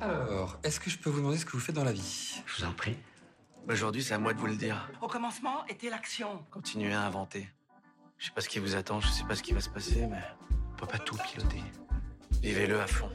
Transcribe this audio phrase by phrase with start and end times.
[0.00, 2.40] Alors, est-ce que je peux vous demander ce que vous faites dans la vie?
[2.46, 2.96] Je vous en prie.
[3.68, 4.90] Aujourd'hui, c'est à moi de vous le dire.
[5.02, 6.44] Au commencement était l'action.
[6.50, 7.48] Continuez à inventer.
[8.16, 10.06] Je sais pas ce qui vous attend, je sais pas ce qui va se passer,
[10.06, 10.22] mais
[10.72, 11.62] on peut pas tout piloter.
[12.42, 13.10] Vivez-le à fond.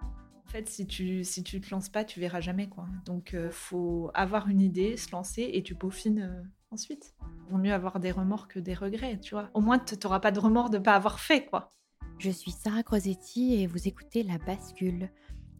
[0.00, 2.86] En fait, si tu si tu te lances pas, tu verras jamais quoi.
[3.04, 7.14] Donc euh, faut avoir une idée, se lancer et tu peaufines euh, ensuite.
[7.50, 9.50] Vaut mieux avoir des remords que des regrets, tu vois.
[9.52, 11.70] Au moins tu n'auras pas de remords de pas avoir fait quoi.
[12.18, 15.10] Je suis Sarah Crosetti et vous écoutez La Bascule.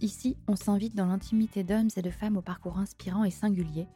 [0.02, 3.86] Ici, on s'invite dans l'intimité d'hommes et de femmes au parcours inspirant et singulier.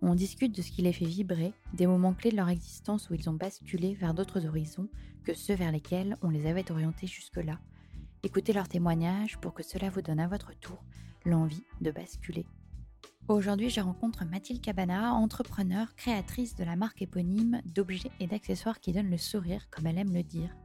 [0.00, 3.10] où On discute de ce qui les fait vibrer, des moments clés de leur existence
[3.10, 4.88] où ils ont basculé vers d'autres horizons
[5.22, 7.58] que ceux vers lesquels on les avait orientés jusque-là.
[8.22, 10.82] Écoutez leurs témoignages pour que cela vous donne à votre tour
[11.26, 12.46] l'envie de basculer.
[13.28, 18.92] Aujourd'hui, je rencontre Mathilde Cabana, entrepreneur, créatrice de la marque éponyme d'objets et d'accessoires qui
[18.92, 20.56] donnent le sourire, comme elle aime le dire.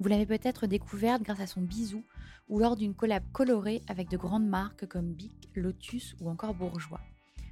[0.00, 2.02] Vous l'avez peut-être découverte grâce à son bisou
[2.48, 7.02] ou lors d'une collab colorée avec de grandes marques comme Bic, Lotus ou encore Bourgeois.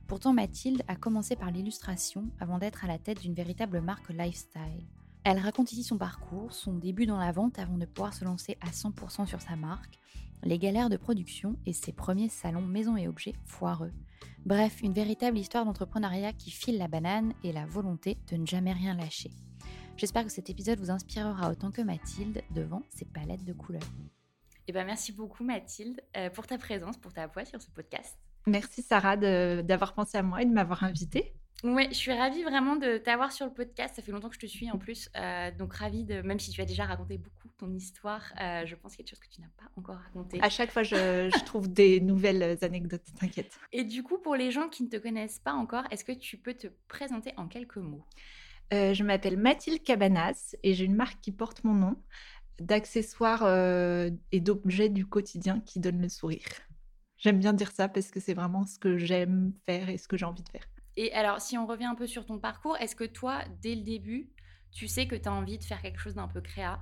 [0.07, 4.87] Pourtant, Mathilde a commencé par l'illustration avant d'être à la tête d'une véritable marque lifestyle.
[5.25, 8.57] Elle raconte ici son parcours, son début dans la vente avant de pouvoir se lancer
[8.63, 9.99] à 100% sur sa marque,
[10.43, 13.93] les galères de production et ses premiers salons maison et objets foireux.
[14.47, 18.73] Bref, une véritable histoire d'entrepreneuriat qui file la banane et la volonté de ne jamais
[18.73, 19.33] rien lâcher.
[19.99, 23.83] J'espère que cet épisode vous inspirera autant que Mathilde devant ses palettes de couleurs.
[24.69, 28.17] Eh ben, merci beaucoup Mathilde euh, pour ta présence, pour ta voix sur ce podcast.
[28.47, 31.35] Merci Sarah de- d'avoir pensé à moi et de m'avoir invitée.
[31.65, 33.97] Ouais, je suis ravie vraiment de t'avoir sur le podcast.
[33.97, 35.11] Ça fait longtemps que je te suis en plus.
[35.17, 38.77] Euh, donc ravie de, même si tu as déjà raconté beaucoup ton histoire, euh, je
[38.77, 40.39] pense qu'il y a des choses que tu n'as pas encore racontées.
[40.41, 43.59] À chaque fois, je, je trouve des nouvelles anecdotes, t'inquiète.
[43.73, 46.37] Et du coup, pour les gens qui ne te connaissent pas encore, est-ce que tu
[46.37, 48.05] peux te présenter en quelques mots?
[48.73, 51.97] Euh, je m'appelle Mathilde Cabanas et j'ai une marque qui porte mon nom
[52.61, 56.49] d'accessoires euh, et d'objets du quotidien qui donnent le sourire.
[57.17, 60.17] J'aime bien dire ça parce que c'est vraiment ce que j'aime faire et ce que
[60.17, 60.69] j'ai envie de faire.
[60.97, 63.83] Et alors, si on revient un peu sur ton parcours, est-ce que toi, dès le
[63.83, 64.31] début,
[64.73, 66.81] tu sais que tu as envie de faire quelque chose d'un peu créa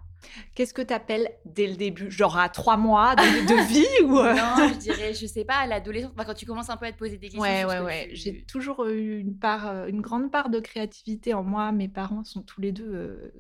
[0.55, 2.11] Qu'est-ce que tu appelles dès le début?
[2.11, 4.35] Genre à trois mois de, de vie ou euh?
[4.35, 6.93] Non, je dirais, je sais pas, à l'adolescence, enfin, quand tu commences un peu à
[6.93, 7.41] te poser des questions.
[7.43, 8.09] Ouais, ouais, ouais.
[8.09, 11.71] tu- J'ai toujours eu une part, euh, une grande part de créativité en moi.
[11.71, 13.33] Mes parents sont tous les deux euh,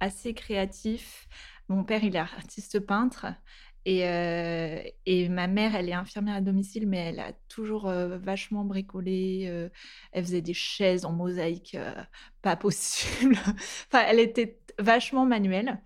[0.00, 1.28] assez créatifs.
[1.68, 3.26] Mon père, il est artiste peintre.
[3.86, 8.16] Et, euh, et ma mère, elle est infirmière à domicile, mais elle a toujours euh,
[8.18, 9.44] vachement bricolé.
[9.48, 9.68] euh,
[10.12, 11.76] elle faisait des chaises en mosaïque,
[12.42, 13.36] pas possible.
[13.46, 15.80] enfin, elle était vachement manuelle.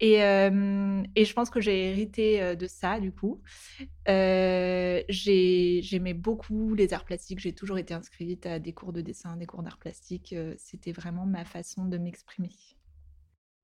[0.00, 3.42] Et, je pense que j'ai hérité de ça, du coup.
[4.06, 7.40] J'ai- J'aimais beaucoup les arts plastiques.
[7.40, 10.34] J'ai toujours été inscrite à des cours de dessin, des cours d'art plastique.
[10.58, 12.50] C'était vraiment ma façon de m'exprimer.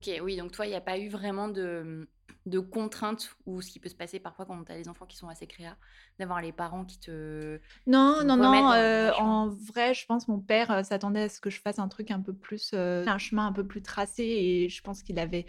[0.05, 2.07] Ok, oui, donc toi, il n'y a pas eu vraiment de,
[2.47, 5.17] de contraintes ou ce qui peut se passer parfois quand tu as des enfants qui
[5.17, 5.77] sont assez créa,
[6.19, 7.59] d'avoir les parents qui te.
[7.87, 8.73] Non, non, non.
[8.73, 11.89] euh, en vrai, je pense mon père euh, s'attendait à ce que je fasse un
[11.89, 14.25] truc un peu plus, euh, un chemin un peu plus tracé.
[14.25, 15.47] Et je pense qu'il avait,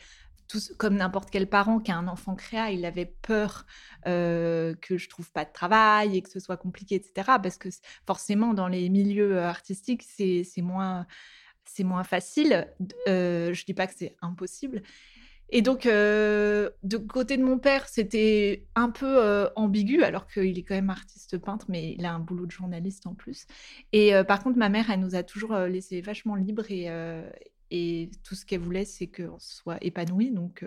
[0.47, 3.65] tout, comme n'importe quel parent qui a un enfant créa, il avait peur
[4.05, 7.39] que je trouve pas de travail et que ce soit compliqué, etc.
[7.43, 7.69] Parce que
[8.07, 11.05] forcément, dans les milieux artistiques, c'est moins,
[11.65, 12.67] c'est moins facile.
[13.07, 14.81] Euh, je dis pas que c'est impossible.
[15.49, 20.57] Et donc, euh, de côté de mon père, c'était un peu euh, ambigu, alors qu'il
[20.57, 23.45] est quand même artiste peintre, mais il a un boulot de journaliste en plus.
[23.93, 26.89] Et euh, par contre, ma mère, elle nous a toujours laissé vachement libre et,
[27.71, 30.31] et tout ce qu'elle voulait, c'est qu'on soit épanoui.
[30.31, 30.65] Donc,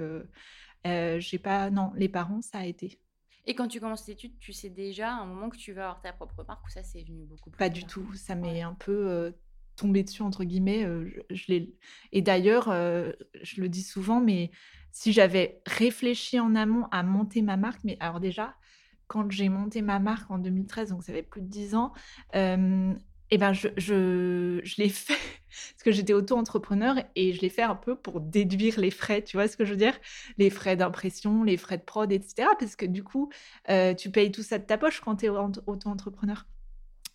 [0.84, 1.70] j'ai pas.
[1.70, 3.00] Non, les parents, ça a été.
[3.46, 5.84] Et quand tu commences tes études, tu sais déjà à un moment que tu vas
[5.84, 8.06] avoir ta propre marque ou ça, c'est venu beaucoup plus Pas du tout.
[8.14, 9.32] Ça m'est un peu
[9.78, 10.86] tombé dessus, entre guillemets.
[11.30, 11.64] je,
[12.12, 14.50] Et d'ailleurs, je le dis souvent, mais
[14.92, 18.54] si j'avais réfléchi en amont à monter ma marque, mais alors déjà,
[19.06, 21.92] quand j'ai monté ma marque en 2013, donc ça fait plus de 10 ans,
[23.30, 25.12] eh ben je, je, je l'ai fait
[25.48, 29.36] parce que j'étais auto-entrepreneur et je l'ai fait un peu pour déduire les frais, tu
[29.36, 29.98] vois ce que je veux dire?
[30.38, 32.48] Les frais d'impression, les frais de prod, etc.
[32.58, 33.30] Parce que du coup,
[33.98, 36.46] tu payes tout ça de ta poche quand tu es auto-entrepreneur.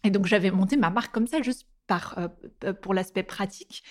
[0.04, 2.18] Et donc j'avais monté ma marque comme ça, juste par,
[2.82, 3.84] pour l'aspect pratique.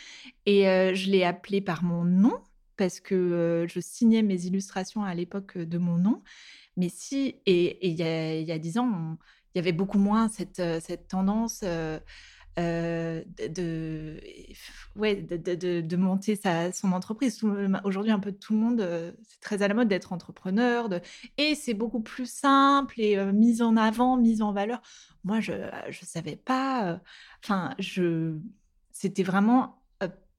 [0.46, 2.40] Et je l'ai appelée par mon nom
[2.76, 6.22] parce que je signais mes illustrations à l'époque de mon nom.
[6.76, 9.18] Mais si, et il y a dix ans,
[9.54, 11.62] il y avait beaucoup moins cette, cette tendance
[12.56, 14.20] de,
[14.96, 17.42] ouais, de, de, monter sa, son entreprise.
[17.84, 20.88] Aujourd'hui, un peu tout le monde, c'est très à la mode d'être entrepreneur.
[20.88, 21.00] De,
[21.38, 24.82] et c'est beaucoup plus simple et mise en avant, mise en valeur.
[25.24, 27.00] Moi, je ne savais pas.
[27.42, 28.36] Enfin, je
[28.92, 29.82] c'était vraiment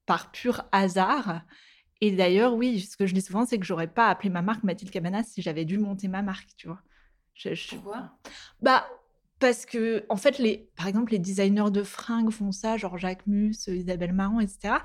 [0.06, 1.42] par pur hasard.
[2.00, 4.64] Et d'ailleurs, oui, ce que je dis souvent, c'est que j'aurais pas appelé ma marque
[4.64, 6.80] Mathilde Cabanas si j'avais dû monter ma marque, tu vois.
[7.70, 8.10] Pourquoi?
[8.60, 8.86] Bah,
[9.44, 10.40] parce que, en fait,
[10.74, 14.76] par exemple, les designers de fringues font ça, genre Jacques Mus, Isabelle Marant, etc.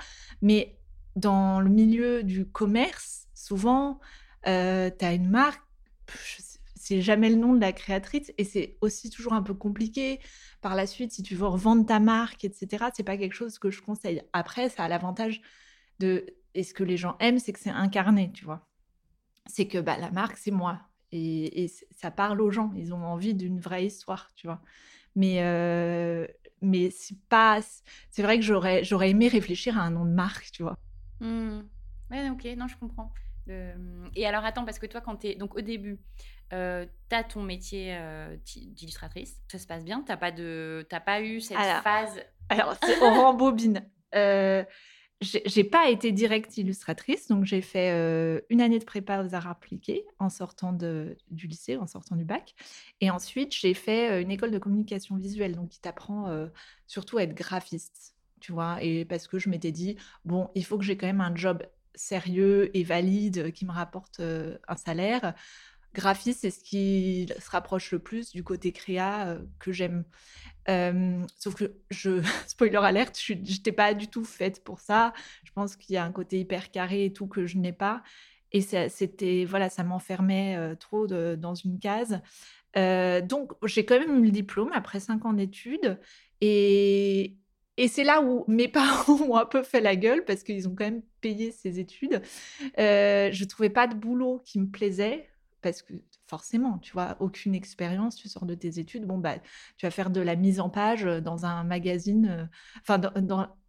[0.41, 0.77] Mais
[1.15, 4.01] dans le milieu du commerce, souvent,
[4.47, 5.63] euh, tu as une marque,
[6.75, 10.19] c'est jamais le nom de la créatrice et c'est aussi toujours un peu compliqué.
[10.59, 13.71] Par la suite, si tu veux revendre ta marque, etc., c'est pas quelque chose que
[13.71, 14.21] je conseille.
[14.33, 15.39] Après, ça a l'avantage
[15.99, 18.67] de et ce que les gens aiment, c'est que c'est incarné, tu vois.
[19.45, 20.88] C'est que bah, la marque, c'est moi.
[21.11, 22.71] Et, ça parle aux gens.
[22.75, 24.61] Ils ont envie d'une vraie histoire, tu vois.
[25.15, 26.27] Mais, euh,
[26.61, 27.59] mais c'est pas.
[28.09, 30.77] C'est vrai que j'aurais, j'aurais aimé réfléchir à un nom de marque, tu vois.
[31.19, 31.61] Mmh.
[32.11, 33.11] Ouais, ok, non, je comprends.
[34.15, 35.35] Et alors, attends, parce que toi, quand tu es.
[35.35, 35.99] Donc, au début,
[36.53, 37.97] euh, tu as ton métier
[38.45, 39.41] d'illustratrice.
[39.51, 40.85] Ça se passe bien Tu n'as pas, de...
[41.05, 42.21] pas eu cette phase.
[42.49, 43.83] Alors, c'est, on rembobine.
[45.21, 49.47] J'ai pas été directe illustratrice, donc j'ai fait euh, une année de prépa aux arts
[49.47, 52.55] appliqués en sortant de, du lycée, en sortant du bac.
[53.01, 56.47] Et ensuite, j'ai fait euh, une école de communication visuelle, donc qui t'apprend euh,
[56.87, 58.81] surtout à être graphiste, tu vois.
[58.81, 61.63] Et parce que je m'étais dit, bon, il faut que j'ai quand même un job
[61.95, 65.33] sérieux et valide qui me rapporte un salaire.
[65.93, 70.03] Graphiste, c'est ce qui se rapproche le plus du côté créa que j'aime
[71.37, 75.13] sauf que je, spoiler alerte, je n'étais pas du tout faite pour ça.
[75.43, 78.03] Je pense qu'il y a un côté hyper carré et tout que je n'ai pas.
[78.51, 82.19] Et c'était, voilà, ça m'enfermait trop dans une case.
[82.75, 85.99] donc, j'ai quand même eu le diplôme après cinq ans d'études.
[86.41, 87.35] Et,
[87.77, 90.75] et c'est là où mes parents ont un peu fait la gueule parce qu'ils ont
[90.75, 92.21] quand même payé ces études.
[92.77, 95.29] je ne trouvais pas de boulot qui me plaisait
[95.61, 95.93] parce que
[96.27, 99.35] forcément, tu vois, aucune expérience, tu sors de tes études, bon, bah,
[99.77, 102.49] tu vas faire de la mise en page dans un magazine,
[102.81, 102.99] enfin,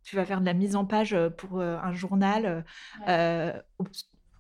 [0.03, 2.65] tu vas faire de la mise en page pour un journal.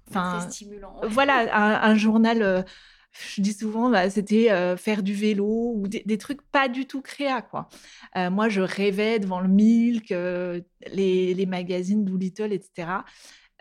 [0.09, 1.01] Enfin, stimulant.
[1.05, 2.65] Voilà, un, journal.
[3.13, 7.43] je dis souvent, bah, c'était faire du vélo ou des, trucs pas du tout créa,
[7.43, 7.69] quoi.
[8.17, 12.89] moi, je rêvais devant le Milk, les, les magazines Doolittle, etc.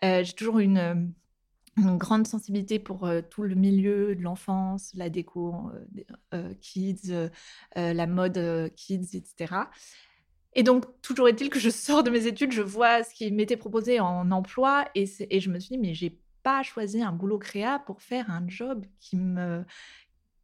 [0.02, 1.14] J'ai toujours une
[1.80, 5.72] une grande sensibilité pour tout le milieu de l'enfance, la déco
[6.62, 7.14] kids,
[7.76, 9.56] la mode kids, etc.
[10.54, 13.58] Et donc, toujours est-il que je sors de mes études, je vois ce qui m'était
[13.58, 17.38] proposé en emploi et, et, je me suis dit, mais j'ai pas choisi un boulot
[17.38, 19.64] créa pour faire un job qui me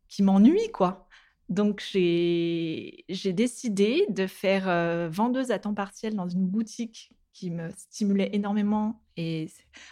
[0.08, 1.08] qui m'ennuie, quoi.
[1.50, 8.30] Donc, j'ai décidé de faire vendeuse à temps partiel dans une boutique qui me stimulait
[8.34, 9.04] énormément.
[9.18, 9.52] Et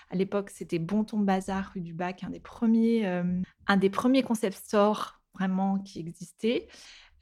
[0.10, 4.24] à l'époque, c'était Bon Ton Bazar, rue du Bac, un des premiers, un des premiers
[4.24, 6.68] concept stores vraiment qui existait.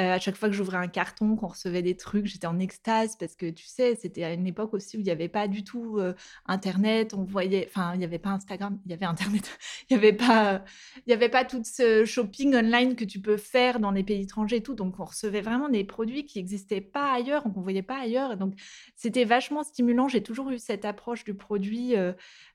[0.02, 3.16] Euh, à chaque fois que j'ouvrais un carton, qu'on recevait des trucs, j'étais en extase
[3.18, 5.64] parce que tu sais, c'était à une époque aussi où il n'y avait pas du
[5.64, 6.14] tout euh,
[6.48, 7.14] Internet.
[7.14, 9.60] On voyait, enfin, il n'y avait pas Instagram, il y avait Internet.
[9.90, 10.64] il n'y avait pas,
[11.06, 14.58] il avait pas tout ce shopping online que tu peux faire dans les pays étrangers
[14.58, 14.74] et tout.
[14.74, 18.38] Donc, on recevait vraiment des produits qui n'existaient pas ailleurs, qu'on ne voyait pas ailleurs.
[18.38, 18.54] Donc,
[18.96, 20.08] c'était vachement stimulant.
[20.08, 21.96] J'ai toujours eu cette approche du produit.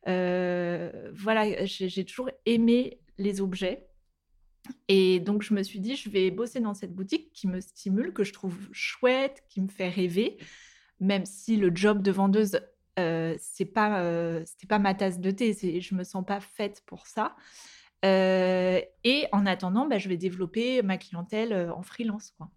[0.09, 3.87] Euh, voilà, j'ai toujours aimé les objets.
[4.89, 8.13] Et donc, je me suis dit, je vais bosser dans cette boutique qui me stimule,
[8.13, 10.39] que je trouve chouette, qui me fait rêver,
[11.01, 12.61] même si le job de vendeuse
[13.39, 15.53] c'est pas, c'était pas ma tasse de thé.
[15.81, 17.37] Je me sens pas faite pour ça.
[18.03, 22.49] et en attendant, bah, je vais développer ma clientèle en freelance, quoi.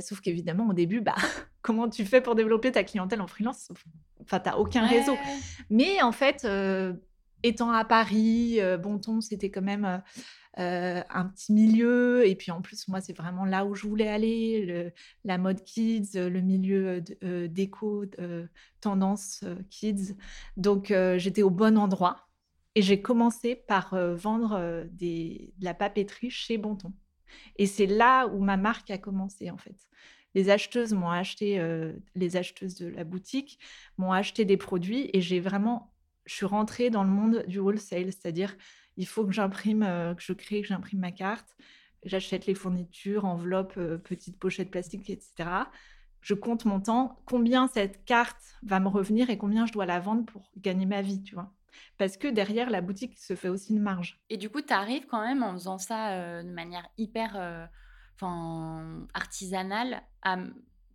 [0.00, 1.16] sauf qu'évidemment, au début, bah,
[1.62, 3.70] comment tu fais pour développer ta clientèle en freelance?
[4.22, 5.16] Enfin, tu n'as aucun réseau.
[5.68, 6.46] Mais en fait,
[7.42, 10.02] étant à Paris, Bonton, c'était quand même
[10.56, 12.26] un petit milieu.
[12.26, 14.92] Et puis en plus, moi, c'est vraiment là où je voulais aller,
[15.24, 17.02] la mode kids, le milieu
[17.48, 18.04] déco,
[18.80, 20.16] tendance kids.
[20.56, 22.28] Donc, j'étais au bon endroit.
[22.74, 26.92] Et j'ai commencé par vendre des, de la papeterie chez Bonton.
[27.56, 29.76] Et c'est là où ma marque a commencé, en fait.
[30.34, 31.60] Les acheteuses m'ont acheté,
[32.14, 33.58] les acheteuses de la boutique
[33.96, 35.92] m'ont acheté des produits et j'ai vraiment,
[36.28, 38.54] je suis rentrée dans le monde du wholesale, c'est-à-dire
[38.98, 41.56] il faut que j'imprime, que je crée, que j'imprime ma carte,
[42.04, 45.48] j'achète les fournitures, enveloppes, petites pochettes plastiques, etc.
[46.20, 50.00] Je compte mon temps, combien cette carte va me revenir et combien je dois la
[50.00, 51.50] vendre pour gagner ma vie, tu vois?
[51.96, 54.20] Parce que derrière, la boutique se fait aussi une marge.
[54.28, 57.68] Et du coup, tu arrives quand même en faisant ça de manière hyper
[59.14, 60.38] artisanale à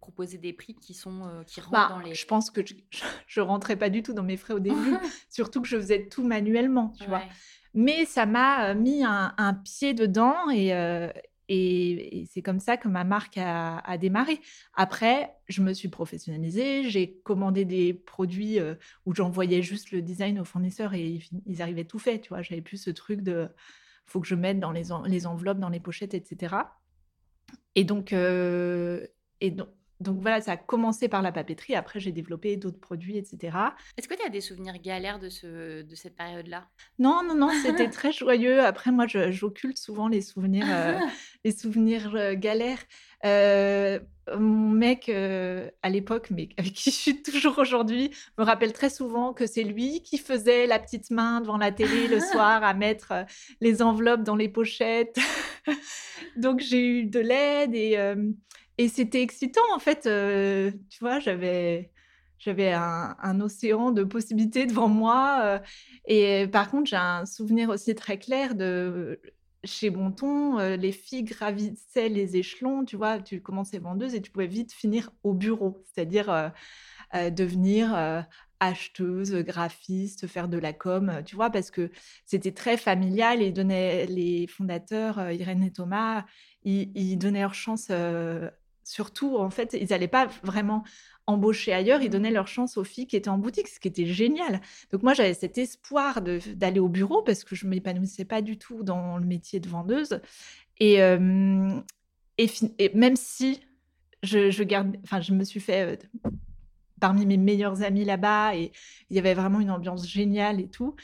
[0.03, 2.13] proposer des prix qui sont qui rentrent bah, dans les.
[2.13, 2.74] Je pense que je,
[3.25, 4.98] je, rentrais pas du tout dans mes frais au début,
[5.29, 7.24] surtout que je faisais tout manuellement, tu vois.
[7.74, 10.72] Mais ça m'a mis un, un, pied dedans et,
[11.50, 14.39] et, c'est comme ça que ma marque a, a, démarré.
[14.75, 18.60] Après, je me suis professionnalisée, j'ai commandé des produits
[19.05, 22.43] où j'envoyais juste le design aux fournisseurs et ils, arrivaient tout fait, tu vois.
[22.43, 23.48] J'avais plus ce truc de
[24.05, 26.55] faut que je mette dans les, les enveloppes, dans les pochettes, etc.
[27.74, 28.13] Et donc,
[29.43, 29.67] et donc,
[30.00, 31.76] donc voilà, ça a commencé par la papeterie.
[31.76, 33.58] Après, j'ai développé d'autres produits, etc.
[33.98, 36.68] Est-ce que tu as des souvenirs galères de, ce, de cette période-là?
[37.00, 38.62] Non, non, non, c'était très joyeux.
[38.62, 40.66] Après, moi, j'occulte souvent les souvenirs,
[41.46, 42.84] les souvenirs galères.
[43.24, 49.34] mon mec, à l'époque, mais avec qui je suis toujours aujourd'hui, me rappelle très souvent
[49.34, 53.26] que c'est lui qui faisait la petite main devant la télé le soir à mettre
[53.62, 55.20] les enveloppes dans les pochettes.
[56.36, 57.98] Donc, j'ai eu de l'aide et
[58.77, 60.01] et c'était excitant, en fait.
[60.89, 61.92] tu vois, j'avais
[62.39, 65.62] j'avais un, océan de possibilités devant moi.
[66.06, 69.22] et par contre, j'ai un souvenir aussi très clair de
[69.63, 72.84] chez Bonton, les filles gravissaient les échelons.
[72.84, 76.51] Tu vois, tu commençais vendeuse et tu pouvais vite finir au bureau, c'est-à-dire
[77.13, 78.25] devenir
[78.60, 81.92] acheteuse, graphiste, faire de la com, tu vois, parce que
[82.25, 86.25] c'était très familial et donnaient, les fondateurs, Irène et Thomas,
[86.63, 87.89] ils, ils donnaient leur chance
[88.84, 90.84] surtout, en fait, ils n'allaient pas vraiment
[91.28, 94.06] embaucher ailleurs, ils donnaient leur chance aux filles qui étaient en boutique, ce qui était
[94.06, 94.62] génial.
[94.92, 98.58] Donc moi, j'avais cet espoir d'aller au bureau parce que je ne m'épanouissais pas du
[98.58, 100.20] tout dans le métier de vendeuse.
[100.80, 100.96] Et,
[102.38, 103.62] et, même si
[104.22, 106.10] je, garde, enfin, je me suis fait
[107.00, 108.72] parmi mes meilleurs amis là-bas et
[109.10, 110.96] il y avait vraiment une ambiance géniale et tout.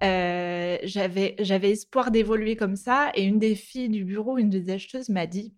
[0.00, 5.26] j'avais espoir d'évoluer comme ça et une des filles du bureau, une des acheteuses m'a
[5.26, 5.54] dit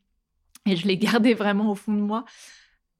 [0.76, 2.24] je l'ai gardé vraiment au fond de moi.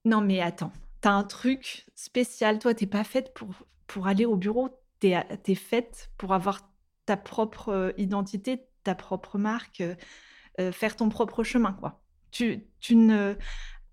[0.04, 0.72] Non, mais attends,
[1.02, 2.58] tu as un truc spécial.
[2.58, 3.48] Toi, t'es pas faite pour,
[3.86, 4.70] pour aller au bureau.
[5.00, 6.60] Tu es, faite pour avoir
[7.06, 9.94] ta propre euh, identité, ta propre marque, euh,
[10.60, 12.00] euh, faire ton propre chemin, quoi.
[12.30, 13.34] Tu, tu ne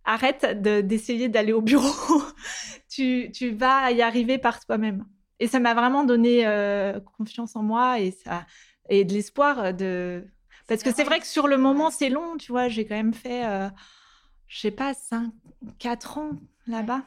[0.04, 2.24] arrête d'essayer d'aller au bureau.
[2.90, 5.06] tu, tu, vas y arriver par toi-même.
[5.40, 6.46] Et ça m'a vraiment donné
[7.18, 8.46] confiance en moi et, ça,
[8.90, 10.26] et de l'espoir de,
[10.68, 12.68] parce que c'est vrai que sur le moment, c'est long, tu vois.
[12.68, 13.70] J'ai quand même fait, euh,
[14.48, 15.32] je sais pas, 5,
[15.80, 16.32] 4 ans
[16.68, 17.04] là-bas.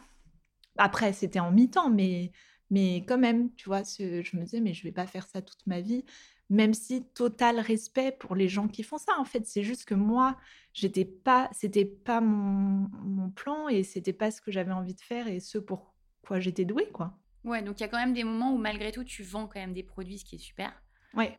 [0.76, 2.32] Après, c'était en mi-temps, mais,
[2.70, 5.66] mais quand même, tu vois, je me disais, mais je vais pas faire ça toute
[5.66, 6.04] ma vie.
[6.50, 9.94] Même si total respect pour les gens qui font ça, en fait, c'est juste que
[9.94, 10.36] moi,
[10.72, 15.00] j'étais pas, c'était pas mon, mon plan et c'était pas ce que j'avais envie de
[15.00, 17.18] faire et ce pour quoi j'étais douée, quoi.
[17.44, 19.60] Ouais, donc il y a quand même des moments où malgré tout, tu vends quand
[19.60, 20.72] même des produits, ce qui est super.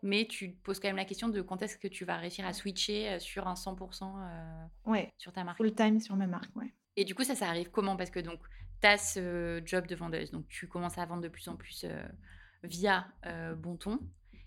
[0.03, 2.45] Mais tu te poses quand même la question de quand est-ce que tu vas réussir
[2.45, 4.65] à switcher euh, sur un 100% euh,
[5.17, 5.57] sur ta marque.
[5.57, 6.73] Full time sur ma marque, ouais.
[6.95, 7.95] Et du coup, ça, ça arrive comment?
[7.95, 8.39] Parce que donc,
[8.81, 11.85] tu as ce job de vendeuse, donc tu commences à vendre de plus en plus
[11.85, 12.03] euh,
[12.63, 13.07] via
[13.57, 13.99] Bonton.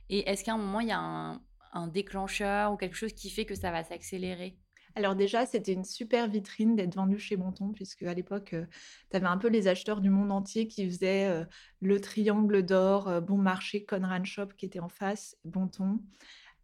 [0.08, 1.40] Et est-ce qu'à un moment, il y a un,
[1.72, 4.58] un déclencheur ou quelque chose qui fait que ça va s'accélérer?
[4.94, 8.54] Alors déjà, c'était une super vitrine d'être vendu chez Bonton, puisque à l'époque,
[9.10, 11.46] tu avais un peu les acheteurs du monde entier qui faisaient
[11.80, 16.00] le Triangle d'Or, Bon Marché, Conran Shop qui était en face, Bonton.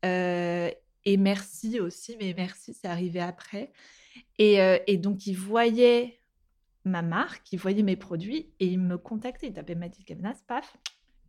[0.02, 3.72] et Merci aussi, mais Merci, c'est arrivé après.
[4.38, 6.20] Et, donc, ils voyaient
[6.84, 9.48] ma marque, ils voyaient mes produits et ils me contactaient.
[9.48, 10.76] Ils tapaient Mathilde Cavanas, paf,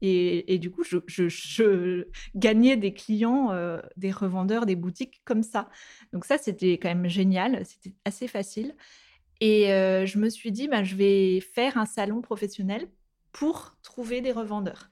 [0.01, 5.69] et, du coup, je, gagnais des clients, euh, des revendeurs, des boutiques comme ça.
[6.13, 8.75] Donc ça, c'était quand même génial, c'était assez facile.
[9.41, 12.87] Et euh, je me suis dit, bah, je vais faire un salon professionnel
[13.31, 14.89] pour trouver des revendeurs.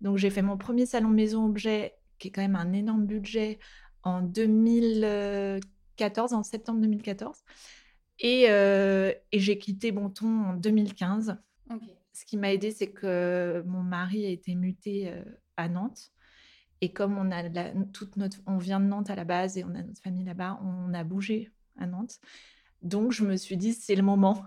[0.00, 3.58] Donc j'ai fait mon premier salon maison objet, qui est quand même un énorme budget,
[4.02, 7.38] en 2014, en septembre 2014.
[8.20, 11.36] Et, et j'ai quitté Bonton en 2015.
[12.12, 15.12] Ce qui m'a aidé, c'est que mon mari a été muté
[15.56, 16.10] à Nantes.
[16.80, 17.48] Et comme on a
[17.92, 20.58] toute notre, on vient de Nantes à la base et on a notre famille là-bas,
[20.62, 22.18] on a bougé à Nantes.
[22.82, 24.44] Donc je me suis dit c'est le moment.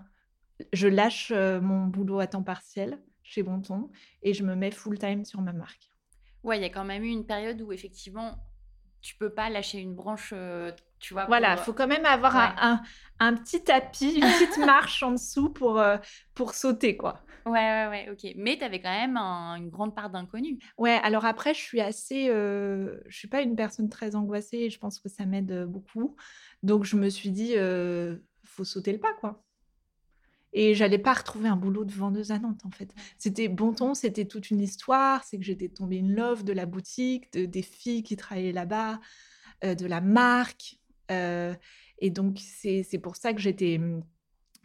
[0.72, 3.90] Je lâche mon boulot à temps partiel chez Bonton
[4.22, 5.90] et je me mets full time sur ma marque.
[6.42, 8.38] Ouais, il y a quand même eu une période où effectivement
[9.00, 10.34] tu peux pas lâcher une branche,
[11.04, 11.26] tu vois.
[11.26, 12.80] Voilà, il faut quand même avoir un,
[13.18, 15.82] un, petit tapis, une petite marche en dessous pour,
[16.34, 17.20] pour sauter quoi.
[17.46, 18.32] Ouais, ouais, ouais, ok.
[18.36, 20.58] Mais tu avais quand même une grande part d'inconnu.
[20.78, 22.26] Ouais, alors après, je suis assez.
[22.26, 26.16] je suis pas une personne très angoissée et je pense que ça m'aide beaucoup.
[26.62, 29.44] Donc, je me suis dit, il faut sauter le pas, quoi.
[30.56, 32.94] Et j'allais pas retrouver un boulot de vendeuse à Nantes, en fait.
[33.18, 35.22] C'était bon ton, c'était toute une histoire.
[35.24, 39.00] C'est que j'étais tombée in love de la boutique, de, des filles qui travaillaient là-bas,
[39.62, 40.78] de la marque.
[41.10, 44.02] Et donc, c'est pour ça que j'étais mmh,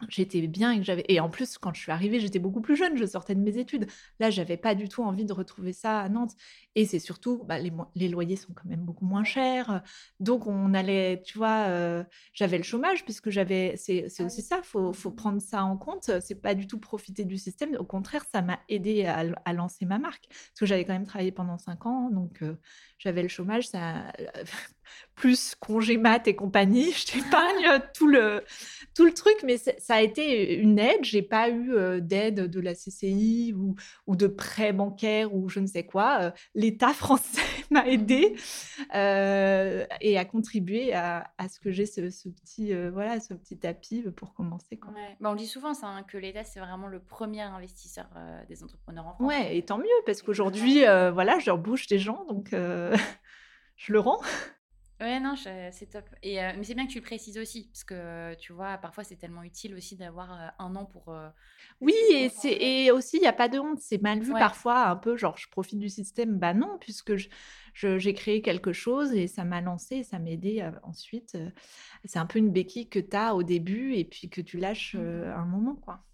[0.08, 2.76] j'étais bien et que j'avais et en plus quand je suis arrivée j'étais beaucoup plus
[2.76, 3.86] jeune je sortais de mes études.
[4.18, 6.32] Là j'avais pas du tout envie de retrouver ça à Nantes.
[6.74, 9.82] Et c'est surtout bah, les, les, loyers sont quand même beaucoup moins chers.
[10.20, 14.92] Donc on allait tu vois j'avais le chômage puisque j'avais c'est ah aussi ça faut
[14.92, 16.10] faut prendre ça en compte.
[16.20, 17.76] C'est pas du tout profiter du système.
[17.78, 20.26] Au contraire ça m'a aidé à, à, lancer ma marque.
[20.28, 22.42] Parce que j'avais quand même travaillé pendant cinq ans donc
[22.98, 24.12] j'avais le chômage ça
[25.20, 28.42] plus congé mat et compagnie, je t'épargne tout le,
[28.94, 31.02] tout le truc, mais ça a été une aide.
[31.04, 35.66] J'ai pas eu d'aide de la CCI ou, ou de prêt bancaire ou je ne
[35.66, 36.32] sais quoi.
[36.54, 38.34] L'État français m'a aidé
[38.92, 44.02] et a contribué à, à ce que j'ai ce, ce, petit, voilà, ce petit tapis
[44.16, 44.78] pour commencer.
[44.78, 44.92] Quoi.
[45.20, 48.08] Bah, on dit souvent ça, hein, que l'État, c'est vraiment le premier investisseur
[48.48, 49.26] des entrepreneurs en France.
[49.26, 50.80] Ouais, et tant mieux, parce qu'aujourd'hui,
[51.12, 52.48] voilà, je rebouche des gens, donc
[53.76, 54.20] je le rends.
[55.00, 56.04] Ouais, non, c'est top.
[56.22, 59.16] Et, mais c'est bien que tu le précises aussi, parce que tu vois, parfois c'est
[59.16, 61.14] tellement utile aussi d'avoir un an pour.
[61.80, 63.78] oui, et, c'est, et aussi, il n'y a pas de honte.
[63.80, 66.38] C'est mal vu parfois, un peu genre, je profite du système.
[66.38, 67.28] Bah non, puisque je,
[67.98, 71.38] j'ai créé quelque chose et ça m'a lancé, ça m'a aidé ensuite.
[72.04, 74.94] c'est un peu une béquille que tu as au début et puis que tu lâches
[74.94, 75.32] mmh.
[75.34, 76.04] un moment, quoi.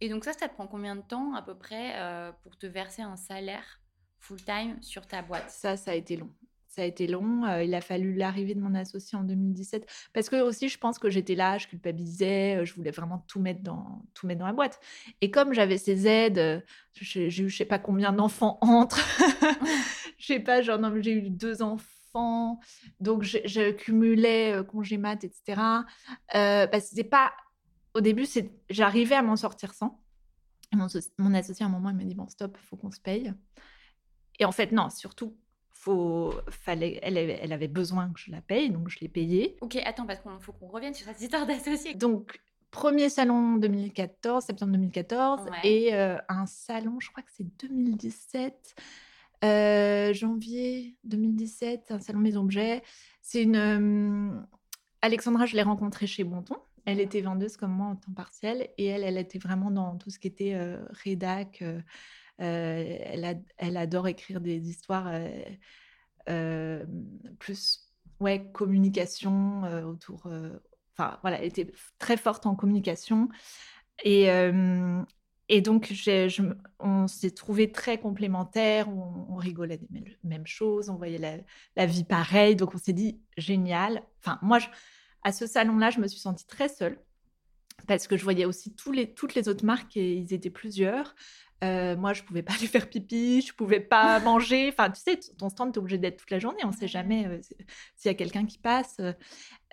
[0.00, 3.02] Et donc, ça, ça te prend combien de temps à peu près pour te verser
[3.02, 3.80] un salaire
[4.20, 5.50] full-time sur ta boîte?
[5.50, 6.32] Ça, ça a été long
[6.78, 7.44] ça a été long.
[7.60, 11.10] il a fallu l'arrivée de mon associé en 2017 parce que aussi je pense que
[11.10, 14.78] j'étais là, je culpabilisais, je voulais vraiment tout mettre dans tout mettre dans la boîte.
[15.20, 19.00] Et comme j'avais ces aides, j'ai eu je sais pas combien d'enfants entre,
[20.18, 22.60] je sais pas, genre j'ai eu deux enfants,
[23.00, 25.60] donc je, cumulais congé mat, etc.
[26.36, 27.32] Euh, bah, c'était pas
[27.94, 30.00] au début, c'est j'arrivais à m'en sortir sans.
[30.72, 30.86] mon,
[31.18, 33.34] mon associé à un moment il m'a dit bon stop, faut qu'on se paye.
[34.38, 35.34] Et en fait non, surtout
[35.80, 39.56] faut, fallait, elle, elle, avait besoin que je la paye, donc je l'ai payée.
[39.60, 41.94] Ok, attends, parce qu'il faut qu'on revienne sur cette histoire d'associé.
[41.94, 42.40] Donc,
[42.72, 48.74] premier salon 2014, septembre 2014, et euh, un salon, je crois que c'est 2017,
[49.44, 52.82] euh, janvier 2017, un salon Maison Objet.
[53.22, 53.56] C'est une.
[53.56, 54.40] Euh,
[55.00, 56.56] Alexandra, je l'ai rencontrée chez Bonton.
[56.86, 60.10] Elle était vendeuse comme moi en temps partiel, et elle, elle était vraiment dans tout
[60.10, 60.58] ce qui était
[61.04, 61.62] rédac
[62.38, 65.12] elle, elle, adore écrire des histoires
[67.38, 70.26] plus ouais, communication autour.
[70.96, 73.28] Enfin, voilà, elle était très forte en communication.
[74.04, 74.28] Et,
[75.48, 81.18] et donc, je, on s'est trouvés très complémentaires, on, rigolait des mêmes choses, on voyait
[81.18, 81.36] la,
[81.76, 82.54] la vie pareille.
[82.54, 84.02] Donc, on s'est dit, génial.
[84.20, 84.58] Enfin, moi,
[85.22, 86.98] à ce salon-là, je me suis sentie très seule
[87.86, 91.14] parce que je voyais aussi tous les, toutes les autres marques et ils étaient plusieurs.
[91.64, 94.68] Euh, moi, je pouvais pas aller faire pipi, je pouvais pas manger.
[94.68, 96.60] Enfin, tu sais, ton stand, tu es obligé d'être toute la journée.
[96.64, 97.40] On ne sait jamais euh,
[97.96, 99.00] s'il y a quelqu'un qui passe.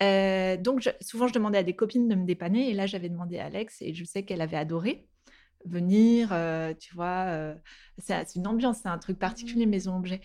[0.02, 2.69] Euh, donc, souvent, je demandais à des copines de me dépanner.
[2.69, 5.08] Et là, j'avais demandé à Alex et je sais qu'elle avait adoré
[5.65, 6.30] venir.
[6.80, 7.56] tu vois,
[7.98, 9.69] c'est une ambiance, c'est un truc particulier, mmh.
[9.69, 10.21] maison objet.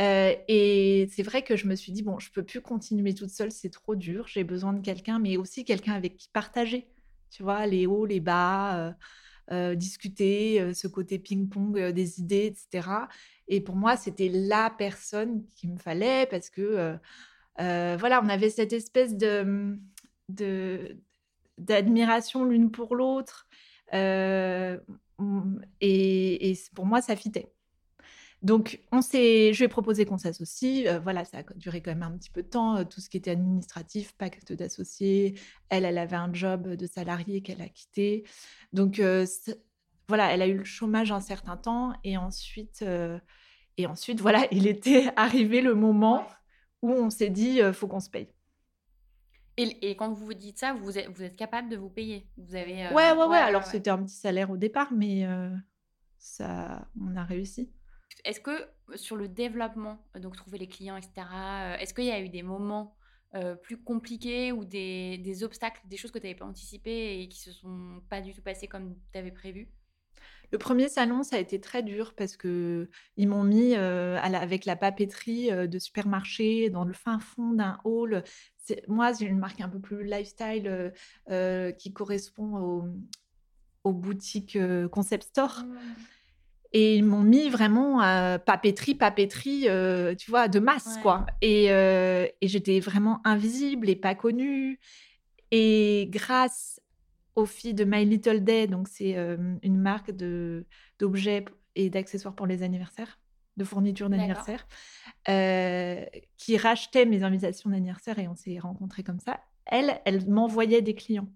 [0.00, 3.52] et c'est vrai que je me suis dit, bon, je peux plus continuer toute seule,
[3.52, 4.26] c'est trop dur.
[4.26, 6.88] J'ai besoin de quelqu'un, mais aussi quelqu'un avec qui partager.
[7.30, 8.96] Tu vois, les hauts, les bas.
[9.52, 12.88] Euh, discuter, euh, ce côté ping-pong euh, des idées, etc.
[13.48, 16.96] Et pour moi, c'était la personne qu'il me fallait parce que,
[17.58, 19.76] voilà, on avait cette espèce de,
[21.58, 23.48] d'admiration l'une pour l'autre.
[23.92, 24.78] et,
[25.80, 27.52] et, pour moi, ça fitait.
[28.42, 30.86] Donc, on s'est, je lui ai proposé qu'on s'associe.
[30.86, 33.10] Euh, voilà, ça a duré quand même un petit peu de temps, euh, tout ce
[33.10, 35.38] qui était administratif, pacte d'associés.
[35.68, 38.24] Elle, elle avait un job de salarié qu'elle a quitté.
[38.72, 39.26] Donc, euh,
[40.08, 42.84] voilà, elle a eu le chômage un certain temps et ensuite,
[43.76, 46.26] et ensuite voilà, il était arrivé le moment
[46.82, 48.28] où on s'est dit, faut qu'on se paye.
[49.56, 52.26] Et, quand vous vous dites ça, vous êtes, vous êtes capable de vous payer?
[52.38, 55.28] Vous avez, ouais, ouais, ouais, Alors, c'était un petit salaire au départ, mais
[56.18, 57.70] ça, on a réussi.
[58.24, 61.26] Est-ce que sur le développement, donc trouver les clients, etc.,
[61.78, 62.96] est-ce qu'il y a eu des moments
[63.62, 67.38] plus compliqués ou des, des, obstacles, des choses que tu n'avais pas anticipées et qui
[67.38, 69.68] se sont pas du tout passées comme tu avais prévu?
[70.52, 74.74] Le premier salon, ça a été très dur parce que ils m'ont mis avec la
[74.74, 78.24] papeterie de supermarché dans le fin fond d'un hall.
[78.88, 80.92] Moi, j'ai une marque un peu plus lifestyle
[81.78, 82.92] qui correspond
[83.84, 84.58] aux, boutiques
[84.90, 85.64] concept store.
[85.64, 85.78] Mmh.
[86.72, 89.66] Et ils m'ont mis vraiment à papeterie, papeterie,
[90.16, 91.26] tu vois, de masse, quoi.
[91.42, 94.78] Et, et j'étais vraiment invisible et pas connue.
[95.50, 96.80] Et grâce
[97.34, 98.66] aux filles de My Little Day.
[98.68, 99.16] Donc, c'est
[99.62, 100.12] une marque
[100.98, 103.18] d'objets et d'accessoires pour les anniversaires,
[103.56, 104.66] de fournitures d'anniversaire,
[105.24, 109.40] qui rachetait mes invitations d'anniversaire et on s'est rencontrés comme ça.
[109.66, 111.28] Elle, elle m'envoyait des clients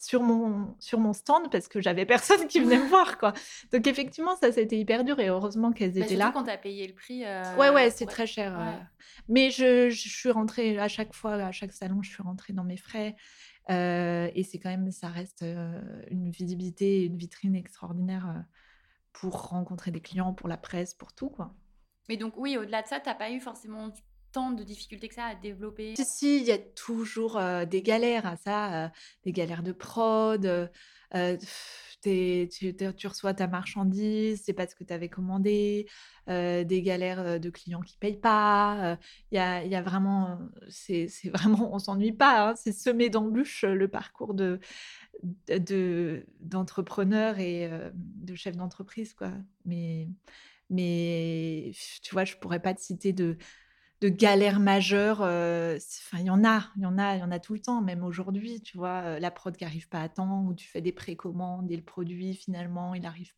[0.00, 3.18] sur mon, sur mon stand parce que j'avais personne qui venait me voir.
[3.18, 3.34] quoi.
[3.70, 6.30] Donc, effectivement, ça, c'était hyper dur et heureusement qu'elles bah, étaient là.
[6.32, 7.22] quand tu as payé le prix.
[7.58, 8.88] Ouais, ouais, c'est très cher.
[9.28, 12.64] Mais je, je, suis rentrée à chaque fois, à chaque salon, je suis rentrée dans
[12.64, 13.14] mes frais
[13.68, 15.44] et c'est quand même, ça reste
[16.10, 18.44] une visibilité, une vitrine extraordinaire
[19.12, 21.54] pour rencontrer des clients, pour la presse, pour tout, quoi.
[22.08, 23.92] Mais donc, oui, au-delà de ça, tu n'as pas eu forcément
[24.32, 25.94] tant de difficultés que ça à développer?
[25.96, 28.92] Si, il y a toujours des galères à ça,
[29.24, 30.70] des galères de prod
[32.02, 35.86] tu, reçois ta marchandise, c'est pas ce que tu avais commandé,
[36.26, 38.98] des galères de clients qui payent pas.
[39.32, 40.38] Il y, a, vraiment,
[40.68, 42.50] c'est vraiment, on s'ennuie pas.
[42.50, 44.60] Hein, c'est semé d'embûches le parcours de
[46.40, 49.32] d'entrepreneur et de chef d'entreprise quoi.
[49.64, 50.08] Mais
[50.70, 53.36] mais tu vois, je pourrais pas te citer de
[54.00, 55.20] de galères majeures.
[55.20, 57.60] Enfin, il y en a, il y en a, il y en a tout le
[57.60, 60.80] temps, même aujourd'hui, tu vois, la prod qui arrive pas à temps, ou tu fais
[60.80, 63.32] des précommandes et le produit finalement il arrive,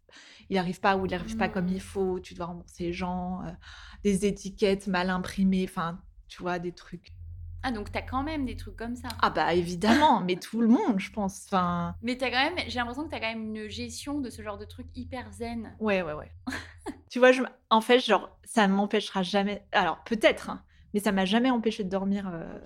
[0.50, 1.80] il arrive pas ou il arrive pas comme il mmh.
[1.80, 3.42] faut, tu dois rembourser les gens,
[4.04, 7.12] des étiquettes mal imprimées, enfin, tu vois, des trucs.
[7.62, 9.08] Ah, donc tu as quand même des trucs comme ça.
[9.20, 11.46] Ah, bah évidemment, mais tout le monde, je pense.
[11.46, 11.94] Enfin...
[12.02, 14.42] Mais as quand même, j'ai l'impression que tu as quand même une gestion de ce
[14.42, 15.74] genre de trucs hyper zen.
[15.78, 16.32] Ouais, ouais, ouais.
[17.10, 17.42] tu vois, je...
[17.70, 19.64] en fait, genre, ça ne m'empêchera jamais.
[19.72, 22.28] Alors, peut-être, hein, mais ça m'a jamais empêché de dormir.
[22.32, 22.58] Euh,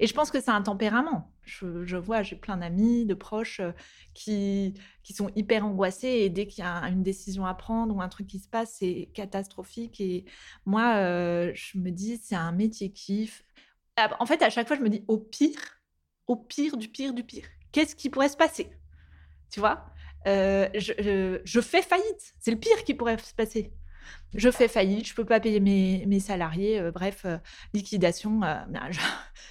[0.00, 1.32] et je pense que c'est un tempérament.
[1.44, 3.70] Je, vois, j'ai plein d'amis, de proches euh,
[4.14, 8.02] qui, qui sont hyper angoissés et dès qu'il y a une décision à prendre ou
[8.02, 10.00] un truc qui se passe, c'est catastrophique.
[10.00, 10.24] Et
[10.64, 13.44] moi, euh, je me dis, c'est un métier kiff
[13.96, 15.80] en fait, à chaque fois, je me dis au pire,
[16.26, 18.70] au pire du pire du pire, qu'est-ce qui pourrait se passer?
[19.50, 19.86] Tu vois?
[20.26, 22.34] Euh, je, fais faillite.
[22.40, 23.72] C'est le pire qui pourrait se passer.
[24.34, 27.38] Je fais faillite, je peux pas payer mes, salariés, euh, bref, euh,
[27.74, 28.40] liquidation.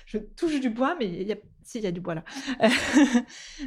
[0.05, 2.23] Je, touche du bois, mais il y a, si, il y a du bois là.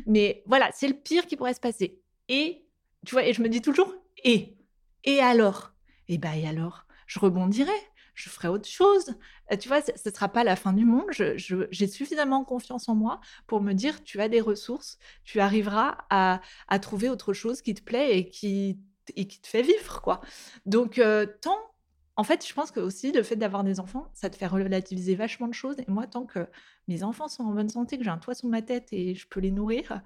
[0.07, 2.01] mais voilà, c'est le pire qui pourrait se passer.
[2.29, 2.65] Et
[3.07, 4.57] tu vois, et je me dis toujours et
[5.05, 5.73] et alors?
[6.09, 7.71] Et eh ben et alors, je rebondirai
[8.19, 9.15] je ferai autre chose.
[9.53, 11.07] Euh, tu vois, ce ne sera pas la fin du monde.
[11.11, 16.41] J'ai suffisamment confiance en moi pour me dire, tu as des ressources, tu arriveras à,
[16.81, 20.21] trouver autre chose qui te plaît et qui, te fait vivre, quoi.
[20.67, 21.57] Donc, euh, tant...
[22.17, 25.15] En fait, je pense que aussi le fait d'avoir des enfants, ça te fait relativiser
[25.15, 25.77] vachement de choses.
[25.79, 26.49] Et moi, tant que
[26.89, 29.29] mes enfants sont en bonne santé, que j'ai un toit sous ma tête et je
[29.29, 30.03] peux les nourrir,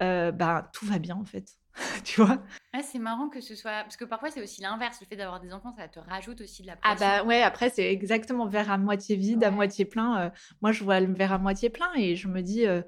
[0.00, 1.56] euh, bah, tout va bien en fait.
[2.04, 2.38] tu vois?
[2.82, 3.82] C'est marrant que ce soit.
[3.82, 5.00] Parce que parfois, c'est aussi l'inverse.
[5.00, 7.06] Le fait d'avoir des enfants, ça te rajoute aussi de la pression.
[7.06, 10.20] Ah, bah ouais, après, c'est exactement verre à moitié vide, à moitié plein.
[10.20, 10.30] Euh,
[10.60, 12.82] moi, je vois le verre à moitié plein et je me dis, euh,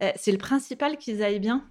[0.00, 1.68] eh, c'est le principal qu'ils aillent bien.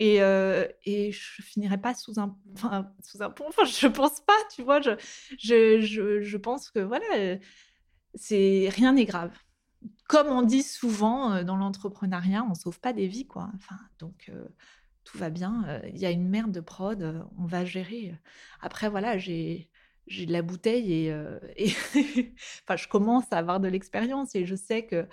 [0.00, 3.46] Et, euh, et je finirai pas sous un, enfin, sous un pont.
[3.48, 4.80] Enfin, je pense pas, tu vois.
[4.80, 4.90] Je,
[5.38, 7.38] je, je, je pense que voilà,
[8.14, 9.30] c'est rien n'est grave.
[10.08, 13.50] Comme on dit souvent dans l'entrepreneuriat, on sauve pas des vies, quoi.
[13.54, 14.30] Enfin, donc
[15.04, 15.80] tout va bien.
[15.88, 18.14] Il y a une merde de prod, on va gérer.
[18.60, 19.70] Après, voilà, j'ai
[20.06, 21.14] j'ai de la bouteille et,
[22.62, 25.08] enfin, je commence à avoir de l'expérience et je sais que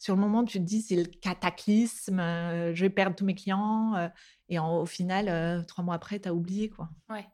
[0.00, 4.10] sur le moment, tu te dis c'est le cataclysme, je vais perdre tous mes clients
[4.48, 6.90] et au final, trois mois après, tu as oublié quoi.
[7.08, 7.26] Ouais.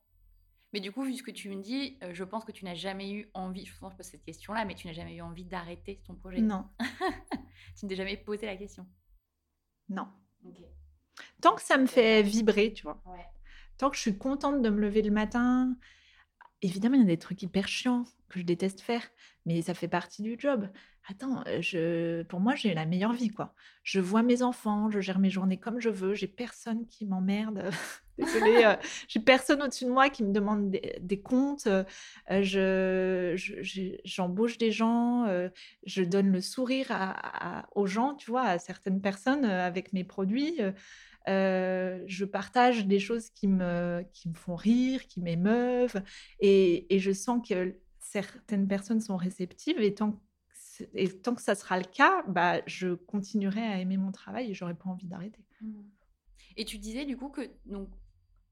[0.72, 3.10] Mais du coup, vu ce que tu me dis, je pense que tu n'as jamais
[3.10, 6.14] eu envie, je pense pas cette question-là, mais tu n'as jamais eu envie d'arrêter ton
[6.14, 6.40] projet.
[6.40, 6.68] Non.
[7.76, 8.86] tu ne t'es jamais posé la question.
[9.88, 10.06] Non.
[10.44, 10.60] Ok.
[11.40, 13.02] Tant que ça me fait vibrer, tu vois.
[13.78, 15.76] Tant que je suis contente de me lever le matin.
[16.62, 19.02] Évidemment, il y a des trucs hyper chiants, que je déteste faire,
[19.46, 20.68] mais ça fait partie du job.
[21.08, 23.54] Attends, euh, je, pour moi, j'ai la meilleure vie, quoi.
[23.82, 27.70] Je vois mes enfants, je gère mes journées comme je veux, j'ai personne qui m'emmerde.
[28.18, 28.76] Désolée, euh,
[29.08, 31.66] j'ai personne au-dessus de moi qui me demande des, comptes.
[31.66, 31.84] euh,
[32.28, 33.34] je,
[34.04, 35.48] j'embauche des gens, euh,
[35.86, 40.04] je donne le sourire à- à- aux gens, tu vois, à certaines personnes avec mes
[40.04, 40.60] produits.
[41.28, 46.02] Euh, euh, je partage des choses qui me, qui me font rire, qui m'émeuvent,
[46.40, 50.20] et, et je sens que certaines personnes sont réceptives, et tant
[50.94, 54.54] et tant que ça sera le cas, bah, je continuerai à aimer mon travail et
[54.54, 55.44] j'aurai pas envie d'arrêter.
[56.56, 57.90] Et tu disais du coup que, donc,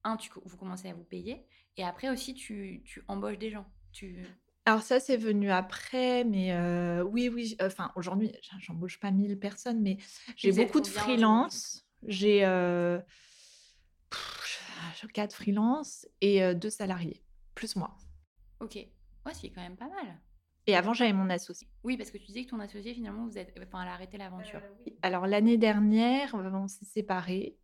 [0.04, 3.66] un, tu, vous commencez à vous payer, et après aussi, tu, tu embauches des gens.
[3.92, 4.26] Tu...
[4.66, 7.56] Alors ça, c'est venu après, mais euh, oui, oui.
[7.62, 9.96] Enfin, aujourd'hui, j'en- j'embauche pas 1000 personnes, mais
[10.36, 11.14] j'ai beaucoup de aujourd'hui?
[11.14, 11.87] freelance.
[12.06, 13.00] J'ai euh,
[15.12, 17.22] quatre freelance et euh, deux salariés,
[17.54, 17.96] plus moi.
[18.60, 18.76] Ok.
[18.76, 20.20] Ouais, c'est quand même pas mal.
[20.66, 21.68] Et avant, j'avais mon associé.
[21.82, 23.54] Oui, parce que tu disais que ton associé, finalement, vous êtes...
[23.66, 24.60] enfin, elle a arrêté l'aventure.
[25.02, 27.56] Alors l'année dernière, euh, on s'est séparés.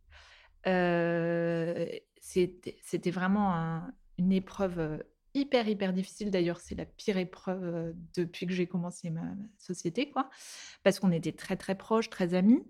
[0.67, 1.85] Euh,
[2.19, 4.97] C'était vraiment un- une épreuve euh,
[5.35, 6.31] hyper, hyper difficile.
[6.31, 10.29] D'ailleurs, c'est la pire épreuve euh, depuis que j'ai commencé ma, ma société, quoi.
[10.83, 12.63] Parce qu'on était très, très proches, très amis.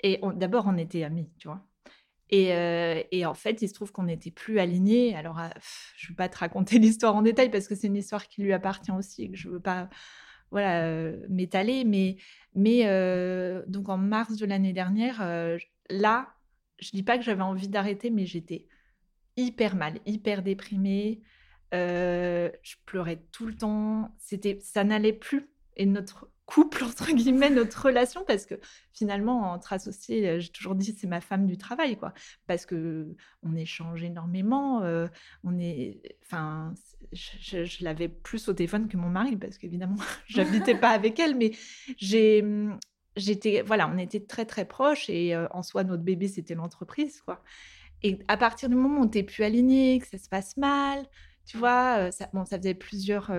[0.00, 1.62] Et d'abord, on était amis, tu vois.
[2.30, 5.14] Et, euh, et en fait, il se trouve qu'on n'était plus alignés.
[5.16, 7.86] Alors, euh, pff, je ne vais pas te raconter l'histoire en détail parce que c'est
[7.86, 9.88] une histoire qui lui appartient aussi et que je ne veux pas
[10.50, 11.84] voilà, euh, m'étaler.
[11.84, 12.16] Mais,
[12.54, 15.20] mais euh, donc, en mars de l'année dernière,
[15.90, 16.28] là,
[16.78, 18.66] je dis pas que j'avais envie d'arrêter, mais j'étais
[19.36, 21.22] hyper mal, hyper déprimée.
[21.72, 24.14] Je pleurais tout le temps.
[24.18, 25.50] C'était, ça n'allait plus.
[25.76, 28.54] Et notre couple, entre guillemets, notre relation, parce que
[28.94, 32.14] finalement, entre associés, euh, j'ai toujours dit c'est ma femme du travail, quoi.
[32.46, 34.82] Parce que on échange énormément.
[34.82, 35.08] euh,
[35.44, 36.72] on est, enfin,
[37.12, 41.52] je, l'avais plus au téléphone que mon mari, parce qu'évidemment, j'habitais pas avec elle, mais
[41.98, 42.78] j'ai, hum,
[43.14, 47.20] j'étais, voilà, on était très très proches et euh, en soi, notre bébé, c'était l'entreprise,
[47.20, 47.42] quoi.
[48.02, 51.04] Et à partir du moment où t'es plus aligné, que ça se passe mal,
[51.44, 53.32] tu vois, ça, bon, ça faisait plusieurs,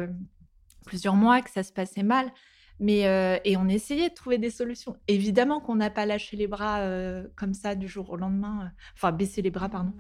[0.86, 2.32] plusieurs mois que ça se passait mal,
[2.80, 4.96] mais euh, et on essayait de trouver des solutions.
[5.08, 8.70] Évidemment qu'on n'a pas lâché les bras euh, comme ça du jour au lendemain, euh,
[8.96, 9.94] enfin baissé les bras, pardon.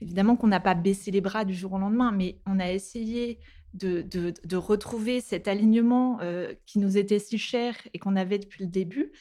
[0.00, 3.38] Évidemment qu'on n'a pas baissé les bras du jour au lendemain, mais on a essayé
[3.74, 8.38] de, de- de retrouver cet alignement euh, qui nous était si cher et qu'on avait
[8.38, 9.12] depuis le début.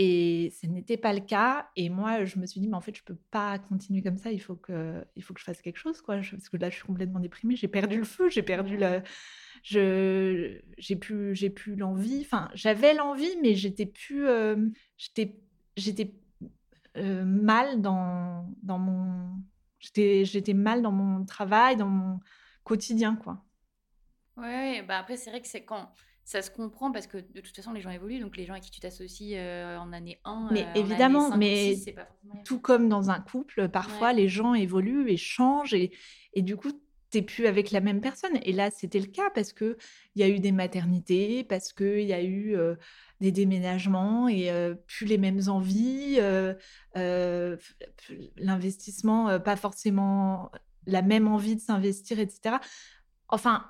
[0.00, 1.68] Et ce n'était pas le cas.
[1.74, 4.30] Et moi, je me suis dit, mais en fait, je peux pas continuer comme ça.
[4.30, 6.20] Il faut que, il faut que je fasse quelque chose, quoi.
[6.20, 7.56] Je- parce que là, je suis complètement déprimée.
[7.56, 8.30] J'ai perdu le feu.
[8.30, 9.02] J'ai perdu la,
[9.68, 12.20] je, j'ai plus, j'ai plus l'envie.
[12.22, 14.56] Enfin, j'avais l'envie, mais j'étais plus, euh,
[14.96, 15.36] j'étais,
[15.76, 16.14] j'étais
[16.96, 19.42] euh, mal dans, dans mon,
[19.80, 22.20] j'étais, j'étais mal dans mon travail, dans mon
[22.64, 23.44] quotidien, quoi.
[24.36, 25.92] Ouais, bah après, c'est vrai que c'est quand
[26.24, 28.20] ça se comprend parce que de toute façon, les gens évoluent.
[28.20, 31.48] Donc, les gens avec qui tu t'associes euh, en année 1, Mais euh, évidemment, 5
[31.48, 32.44] ou mais 6, c'est pas forcément les mêmes.
[32.44, 34.14] tout comme dans un couple, parfois Ouais.
[34.14, 35.92] les gens évoluent et changent et,
[36.34, 36.72] et du coup,
[37.10, 38.38] t'es plus avec la même personne.
[38.42, 39.76] Et là, c'était le cas parce que
[40.14, 42.56] il y a eu des maternités, parce qu'il y a eu
[43.20, 44.50] des déménagements et
[44.86, 46.18] plus les mêmes envies,
[48.36, 50.50] l'investissement, pas forcément
[50.86, 52.56] la même envie de s'investir, etc.
[53.28, 53.66] Enfin,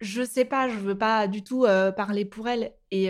[0.00, 1.66] je sais pas, je veux pas du tout
[1.96, 2.72] parler pour elle.
[2.90, 3.08] Et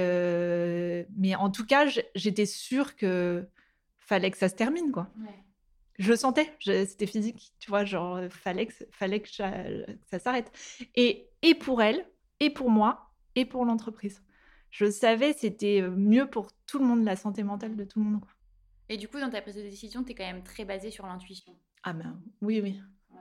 [1.17, 3.47] mais en tout cas, j'étais sûre que
[3.99, 5.09] fallait que ça se termine, quoi.
[5.99, 10.51] Je le sentais, c'était physique, tu vois, genre euh, fallait que, fallait que, ça, s'arrête.
[10.97, 12.05] Et, et pour elle,
[12.41, 14.23] et pour moi, et pour l'entreprise.
[14.71, 18.07] Je savais, c'était euh, mieux pour tout le monde, la santé mentale de tout le
[18.07, 18.25] monde.
[18.89, 21.07] Et du coup, dans ta prise de décision, tu es quand même très basée sur
[21.07, 21.57] l'intuition.
[21.85, 22.81] Ah ben oui, oui.
[23.11, 23.21] Ouais.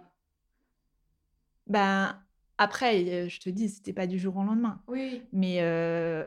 [1.68, 2.20] Ben
[2.58, 4.82] après, euh, je te dis, c'était pas du jour au lendemain.
[4.88, 5.24] Oui.
[5.32, 6.26] Mais euh,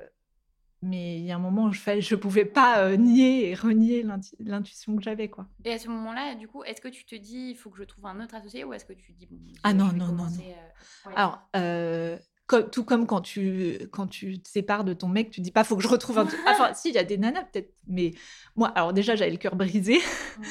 [0.83, 3.55] mais il y a un moment où je ne je pouvais pas euh, nier et
[3.55, 5.47] renier l'intu- l'intuition que j'avais, quoi.
[5.65, 7.85] Et à ce moment-là, du coup, est-ce que tu te dis, il faut que je
[7.85, 11.09] trouve un autre associé ou est-ce que tu dis, bon, Ah non, non, non, euh,
[11.09, 11.13] ouais.
[11.17, 15.41] Alors, euh, comme- tout comme quand tu, quand tu te sépares de ton mec, tu
[15.41, 16.27] dis pas, faut que je retrouve un.
[16.47, 18.13] Enfin, si, il y a des nanas peut-être, mais
[18.55, 19.95] moi, alors déjà, j'avais le cœur brisé.
[19.95, 20.47] Ouais.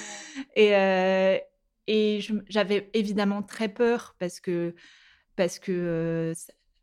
[0.57, 1.41] Et,
[1.87, 4.73] et j'avais évidemment très peur parce que,
[5.35, 6.33] parce que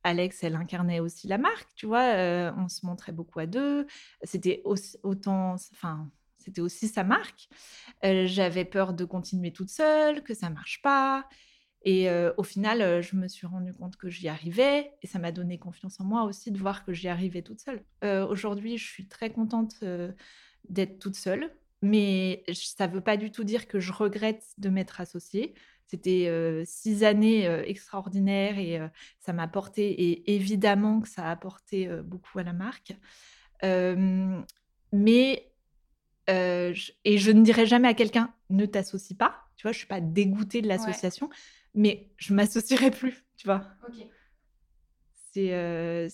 [0.05, 2.53] Alex, elle incarnait aussi la marque, tu vois.
[2.57, 3.87] on se montrait beaucoup à deux.
[4.23, 7.49] C'était aussi, autant, enfin, c'était aussi sa marque.
[8.03, 11.29] J'avais peur de continuer toute seule, que ça marche pas.
[11.85, 15.59] Et au final, je me suis rendu compte que j'y arrivais et ça m'a donné
[15.59, 17.85] confiance en moi aussi de voir que j'y arrivais toute seule.
[18.29, 19.85] Aujourd'hui, je suis très contente
[20.69, 21.51] d'être toute seule.
[21.83, 25.55] mais ça ne veut pas du tout dire que je regrette de m'être associée.
[25.93, 28.81] C'était six années extraordinaires et
[29.21, 32.97] ça m'a apporté, et évidemment que ça a apporté beaucoup à la marque.
[33.63, 35.53] mais,
[36.29, 39.45] et je ne dirais jamais à quelqu'un, ne t'associe pas.
[39.57, 41.29] Tu vois, je ne suis pas dégoûtée de l'association,
[41.75, 43.67] mais je m'associerai plus, tu vois.
[45.35, 46.09] C'était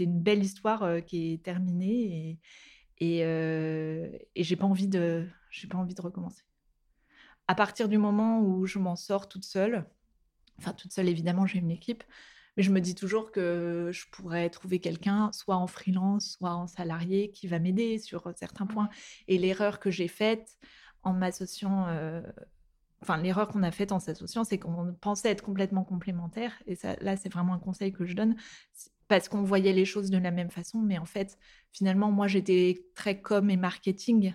[0.00, 2.40] une belle histoire qui est terminée
[2.98, 3.20] et, et,
[4.34, 6.45] et j'ai pas envie de j'ai pas envie de recommencer
[7.48, 9.84] à partir du moment où je m'en sors toute seule,
[10.58, 12.04] enfin toute seule évidemment, j'ai une équipe,
[12.56, 16.66] mais je me dis toujours que je pourrais trouver quelqu'un, soit en freelance, soit en
[16.66, 18.88] salarié, qui va m'aider sur certains points.
[19.28, 20.58] Et l'erreur que j'ai faite
[21.02, 22.22] en m'associant, euh,
[23.02, 26.54] enfin l'erreur qu'on a faite en s'associant, c'est qu'on pensait être complètement complémentaires.
[26.66, 28.36] Et ça, là, c'est vraiment un conseil que je donne
[29.08, 31.38] parce qu'on voyait les choses de la même façon, mais en fait,
[31.72, 34.34] finalement, moi, j'étais très com et marketing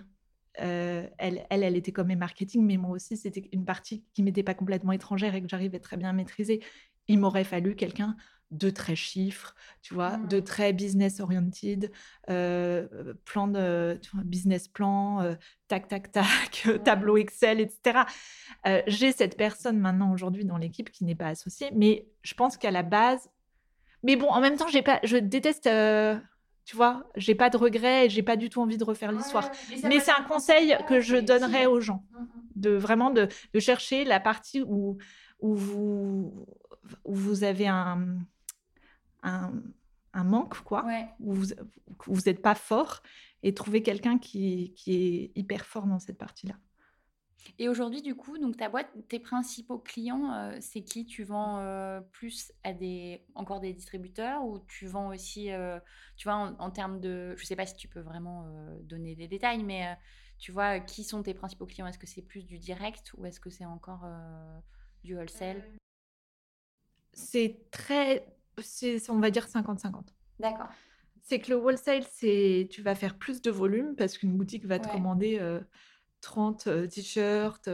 [0.54, 4.42] elle, elle, elle, était comme mes marketing, mais moi aussi, c'était une partie qui m'était
[4.42, 6.62] pas complètement étrangère et que j'arrivais très bien à maîtriser.
[7.08, 8.16] Il m'aurait fallu quelqu'un
[8.52, 10.44] de très chiffres, tu vois, de mmh.
[10.44, 11.90] très business oriented,
[12.26, 15.36] plan de business plan,
[15.68, 18.00] tac tac tac, tableau Excel, etc.
[18.86, 22.70] J'ai cette personne maintenant aujourd'hui dans l'équipe qui n'est pas associée, mais je pense qu'à
[22.70, 23.30] la base,
[24.02, 25.66] mais bon, en même temps, j'ai pas, je déteste
[26.64, 29.50] tu vois, j'ai pas de regrets et j'ai pas du tout envie de refaire l'histoire.
[29.84, 32.26] mais, c'est un conseil que je donnerais aux gens, mmh, mmh.
[32.56, 34.98] de vraiment de, chercher la partie où,
[35.40, 36.46] où, vous,
[37.04, 38.18] où vous avez un,
[39.22, 40.84] un, manque, quoi,
[41.20, 43.02] où vous n'êtes pas fort,
[43.42, 46.54] et trouver quelqu'un qui, qui est hyper fort dans cette partie-là.
[47.58, 51.04] Et aujourd'hui, du coup, donc ta boîte, tes principaux clients, euh, c'est qui?
[51.04, 55.78] Tu vends euh, plus à des encore des distributeurs ou tu vends aussi, euh,
[56.16, 58.46] tu vois, en, termes de, je sais pas si tu peux vraiment
[58.82, 59.96] donner des détails, mais
[60.38, 61.86] tu vois, qui sont tes principaux clients?
[61.86, 64.06] Est-ce que c'est plus du direct ou est-ce que c'est encore
[65.04, 65.62] du wholesale?
[67.12, 68.26] C'est très,
[69.08, 70.14] on va dire 50-50.
[70.40, 70.68] D'accord.
[71.22, 74.80] C'est que le wholesale, c'est tu vas faire plus de volume parce qu'une boutique va
[74.80, 75.38] te commander
[76.22, 77.68] 30 t-shirts,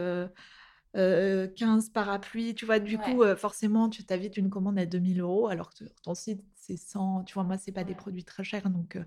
[0.93, 2.55] 15 parapluies.
[2.55, 6.15] Tu vois, du coup, forcément, tu t'invites une commande à 2000 euros, alors que ton
[6.15, 7.23] site, c'est 100.
[7.23, 8.99] Tu vois, moi, c'est pas des produits très chers, donc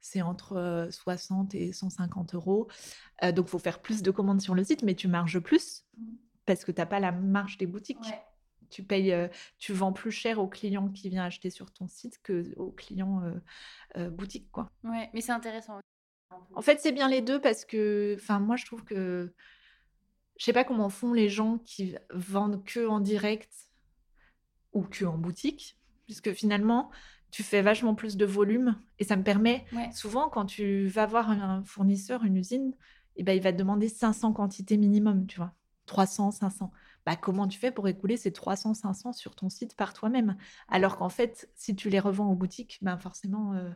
[0.00, 2.68] c'est entre 60 et 150 euros.
[3.22, 6.04] donc, il faut faire plus de commandes sur le site, mais tu marges plus mmh.
[6.46, 7.98] parce que tu n'as pas la marge des boutiques.
[8.68, 9.12] Tu payes,
[9.58, 13.22] tu vends plus cher au client qui vient acheter sur ton site que au client
[13.96, 14.70] boutique, quoi.
[14.84, 15.80] Ouais, mais c'est intéressant.
[16.54, 19.32] En fait, c'est bien les deux parce que, enfin, moi, je trouve que
[20.38, 23.52] je sais pas comment font les gens qui vendent que en direct
[24.72, 26.90] ou que en boutique, puisque finalement,
[27.30, 31.30] tu fais vachement plus de volume et ça me permet souvent quand tu vas voir
[31.30, 32.72] un fournisseur, une usine,
[33.16, 35.52] et eh ben, il va te demander 500 quantités minimum, tu vois,
[35.86, 36.72] 300, 500.
[37.04, 40.36] Bah, comment tu fais pour écouler ces 300, 500 sur ton site par toi-même?
[40.68, 43.70] Alors qu'en fait, si tu les revends en boutique, ben forcément, euh,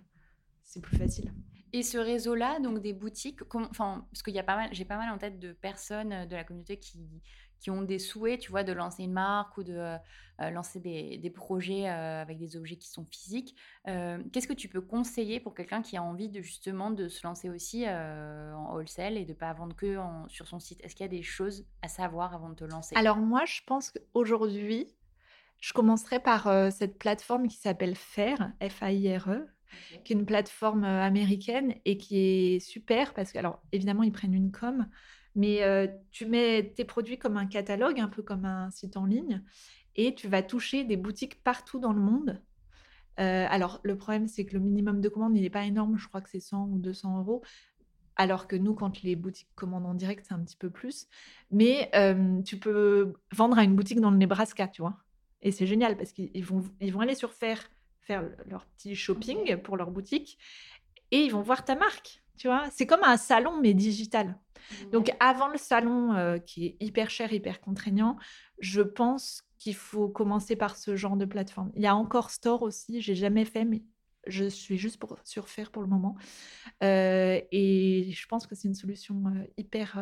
[0.63, 1.33] c'est plus facile.
[1.75, 4.97] Et ce réseau-là, donc des boutiques, enfin, parce qu'il y a pas mal, j'ai pas
[4.97, 7.21] mal en tête de personnes euh, de la communauté qui,
[7.59, 11.19] qui ont des souhaits, tu vois, de lancer une marque ou de euh, lancer des,
[11.19, 13.57] des projets euh, avec des objets qui sont physiques.
[13.87, 17.51] Qu'est-ce que tu peux conseiller pour quelqu'un qui a envie de justement de se lancer
[17.51, 20.81] aussi en wholesale et de pas vendre que sur son site?
[20.85, 22.95] Est-ce qu'il y a des choses à savoir avant de te lancer?
[22.95, 24.95] Alors moi, je pense qu'aujourd'hui,
[25.59, 29.54] je commencerai par cette plateforme qui s'appelle FAIRE, F-A-I-R-E,
[30.05, 34.35] qui est une plateforme américaine et qui est super parce que, alors évidemment, ils prennent
[34.35, 34.87] une com,
[35.35, 35.61] mais
[36.11, 39.43] tu mets tes produits comme un catalogue, un peu comme un site en ligne,
[39.97, 42.41] et tu vas toucher des boutiques partout dans le monde.
[43.17, 45.97] alors, le problème, c'est que le minimum de commande, il n'est pas énorme.
[45.97, 47.43] Je crois que c'est 100 ou 200 euros.
[48.17, 51.09] Alors que nous, quand les boutiques commandent en direct, c'est un petit peu plus.
[51.51, 51.91] Mais
[52.45, 54.97] tu peux vendre à une boutique dans le Nebraska, tu vois.
[55.43, 57.71] Et c'est génial parce qu'ils vont, ils vont aller sur Faire
[58.05, 60.39] faire leur petit shopping pour leur boutique
[61.11, 62.23] et ils vont voir ta marque.
[62.37, 64.39] Tu vois, c'est comme un salon mais digital.
[64.93, 68.17] Donc avant le salon euh, qui est hyper cher, hyper contraignant,
[68.59, 71.71] je pense qu'il faut commencer par ce genre de plateforme.
[71.77, 73.83] Il y a encore Store aussi, j'ai jamais fait, mais
[74.27, 76.17] je suis juste pour surfaire pour le moment.
[76.83, 79.99] Euh, et je pense que c'est une solution euh, hyper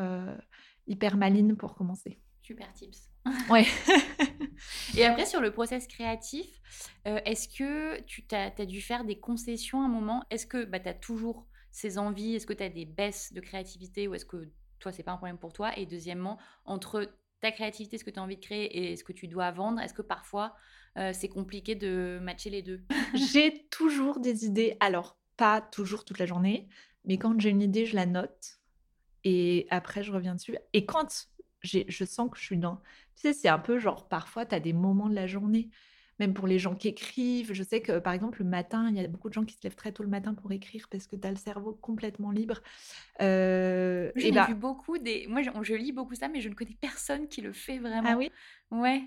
[0.86, 2.18] hyper maline pour commencer.
[2.40, 3.12] Super tips.
[3.48, 3.66] Ouais.
[4.96, 6.61] Et après, sur le process créatif,
[7.06, 10.24] euh, est-ce que tu as, dû faire des concessions à un moment?
[10.30, 12.35] Est-ce que bah, tu as toujours ces envies?
[12.35, 15.16] Est-ce que tu as des baisses de créativité ou est-ce que toi, c'est pas un
[15.16, 15.77] problème pour toi?
[15.79, 19.12] Et deuxièmement, entre ta créativité, ce que tu as envie de créer et ce que
[19.12, 20.54] tu dois vendre, est-ce que parfois
[20.96, 22.83] euh, c'est compliqué de matcher les deux?
[23.14, 24.77] J'ai toujours des idées.
[24.81, 26.68] Alors, pas toujours toute la journée,
[27.04, 28.60] mais quand j'ai une idée, je la note
[29.25, 30.56] et après, je reviens dessus.
[30.73, 31.29] Et quand
[31.63, 32.77] je sens que je suis dans...
[33.15, 35.69] Tu sais, c'est un peu genre, parfois, tu as des moments de la journée,
[36.19, 37.52] même pour les gens qui écrivent.
[37.52, 39.60] Je sais que, par exemple, le matin, il y a beaucoup de gens qui se
[39.63, 42.60] lèvent très tôt le matin pour écrire parce que tu as le cerveau complètement libre.
[43.21, 45.27] Euh, Moi, et J'en ai bah, vu beaucoup des.
[45.29, 48.08] Moi, je, je lis beaucoup ça, mais je ne connais personne qui le fait vraiment.
[48.13, 48.31] ah oui?
[48.71, 49.02] Ouais.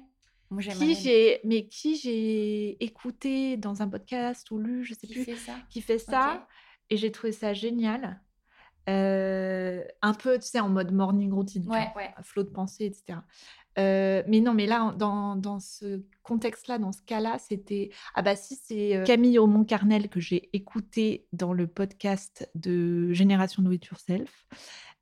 [0.51, 5.13] Moi, qui j'ai mais qui j'ai écouté dans un podcast ou lu, je sais qui
[5.13, 5.55] plus, fait ça?
[5.69, 6.47] qui fait ça
[6.89, 8.21] et j'ai trouvé ça génial.
[8.89, 12.13] Euh, un peu, tu sais, en mode morning routine, Ouais, vois, ouais.
[12.17, 13.19] un flot de pensée, etc.
[13.77, 17.89] Euh, mais non, mais là, dans, dans ce contexte-là, dans ce cas-là, c'était...
[18.13, 23.61] Ah bah si, c'est euh, Camille Aumont-Carnel que j'ai écouté dans le podcast de Génération
[23.63, 24.45] Do It Yourself,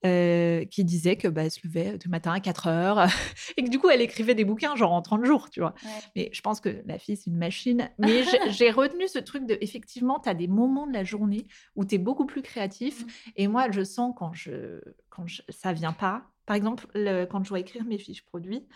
[0.06, 3.08] euh, qui disait que bah, elle se levait du matin à 4 heures
[3.58, 5.74] et que du coup, elle écrivait des bouquins genre en 30 jours, tu vois.
[5.84, 5.92] Ouais.
[6.16, 7.90] Mais je pense que la fille, c'est une machine.
[8.00, 11.46] Mais j'ai- retenu ce truc de, effectivement, tu as des moments de la journée
[11.76, 13.02] où tu es beaucoup plus créatif.
[13.04, 13.10] Mhm.
[13.38, 16.24] Et moi, je sens quand, je, quand je, ça vient pas.
[16.46, 18.68] Par exemple, le- quand je dois écrire mes fiches produits,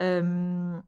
[0.00, 0.78] euh,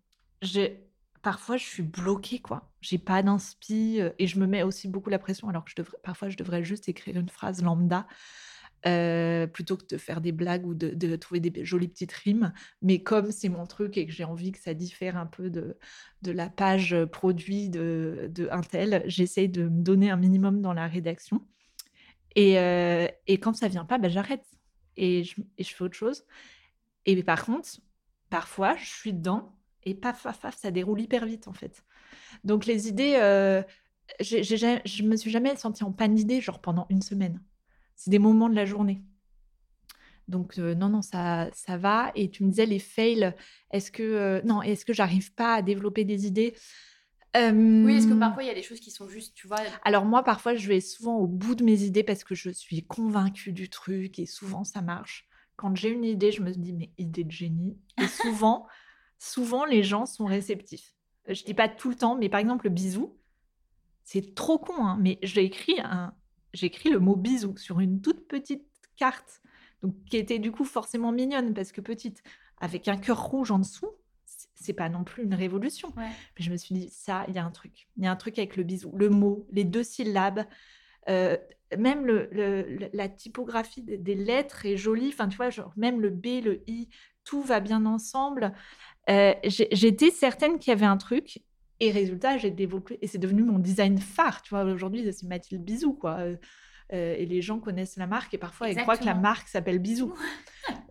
[1.22, 2.70] parfois, je suis bloquée, quoi.
[2.80, 5.76] J'ai pas d'inspi euh, et je me mets aussi beaucoup la pression alors que je
[5.76, 8.06] devrais, parfois, je devrais juste écrire une phrase lambda.
[8.86, 12.52] Euh, plutôt que de faire des blagues ou de, trouver des jolies petites rimes.
[12.82, 15.76] Mais comme c'est mon truc et que j'ai envie que ça diffère un peu de,
[16.24, 21.46] la page produit de, de Intel, j'essaye de me donner un minimum dans la rédaction.
[22.34, 24.44] Et, euh, et quand ça vient pas, bah, j'arrête
[24.96, 26.24] et je, fais autre chose.
[27.06, 27.80] Et par contre,
[28.30, 31.84] parfois, je suis dedans et paf, paf, paf, ça déroule hyper vite en fait.
[32.44, 33.62] Donc les idées, euh,
[34.20, 37.40] jamais- je me suis jamais sentie en panne d'idées, genre pendant une semaine.
[37.96, 39.02] C'est des moments de la journée.
[40.28, 42.12] Donc euh, non, non, ça, ça va.
[42.14, 43.34] Et tu me disais les fails,
[43.70, 46.54] est-ce que euh, non, est-ce que j'arrive pas à développer des idées?
[47.34, 49.60] Oui, est-ce que parfois il y a des choses qui sont juste, tu vois?
[49.84, 52.84] alors moi, parfois, je vais souvent au bout de mes idées parce que je suis
[52.84, 55.26] convaincue du truc et souvent ça marche.
[55.56, 57.78] Quand j'ai une idée, je me dis mais idée de génie.
[58.02, 58.66] Et souvent,
[59.18, 60.94] souvent les gens sont réceptifs.
[61.28, 63.16] Je dis pas tout le temps, mais par exemple le bisou,
[64.04, 66.14] c'est trop con, hein, mais j'ai écrit un,
[66.52, 69.40] j'ai écrit le mot bisou sur une toute petite carte,
[69.82, 72.22] donc qui était du coup forcément mignonne parce que petite,
[72.58, 73.90] avec un cœur rouge en dessous.
[74.54, 75.88] c'est- pas non plus une révolution.
[75.96, 76.08] Ouais.
[76.38, 77.88] Mais je me suis dit, ça, il y a un truc.
[77.96, 78.92] Il y a un truc avec le bisou.
[78.96, 80.44] Le mot, les deux syllabes,
[81.08, 81.36] euh,
[81.76, 85.08] même le, le- le- la typographie des, lettres est jolie.
[85.08, 86.88] Enfin, tu vois, genre, même le B, le I,
[87.24, 88.52] tout va bien ensemble.
[89.10, 91.42] Euh, J'étais certaine qu'il y avait un truc.
[91.82, 92.96] Et résultat, j'ai développé.
[93.02, 94.40] Et c'est devenu mon design phare.
[94.42, 96.18] Tu vois, aujourd'hui, c'est Mathilde Bisou, quoi.
[96.20, 96.36] Euh,
[96.92, 99.78] euh, et les gens connaissent la marque et parfois ils croient que la marque s'appelle
[99.80, 100.14] Bisou.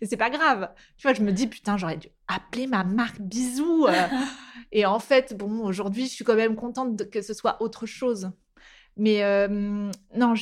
[0.00, 0.70] et c'est pas grave.
[0.96, 3.86] Tu vois, je me dis, putain, j'aurais dû appeler ma marque Bisou.
[3.86, 3.92] euh.
[4.72, 7.84] et en fait, bon, aujourd'hui, je suis quand même contente de- que ce soit autre
[7.84, 8.30] chose.
[8.96, 9.48] Mais euh,
[10.16, 10.34] non,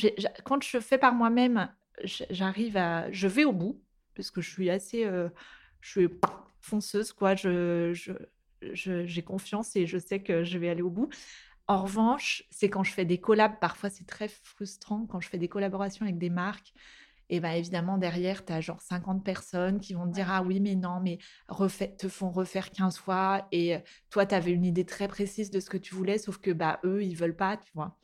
[0.45, 1.69] quand je fais par moi-même,
[2.05, 3.11] j'arrive à.
[3.11, 3.81] Je vais au bout,
[4.15, 5.03] parce que je suis assez.
[5.05, 5.27] euh,
[5.81, 6.09] je suis
[6.59, 7.35] fonceuse, quoi.
[7.35, 8.11] Je- je-
[8.73, 11.09] j'ai confiance et je sais que je vais aller au bout.
[11.67, 15.37] En revanche, c'est quand je fais des collabs, parfois c'est très frustrant quand je fais
[15.37, 16.73] des collaborations avec des marques.
[17.29, 20.59] Et bien évidemment, derrière, tu as genre 50 personnes qui vont te dire Ah oui,
[20.59, 23.47] mais non, mais refait, te font refaire 15 fois.
[23.53, 26.39] Et euh, toi, tu avais une idée très précise de ce que tu voulais, sauf
[26.39, 27.97] que bah, eux, ils veulent pas, tu vois.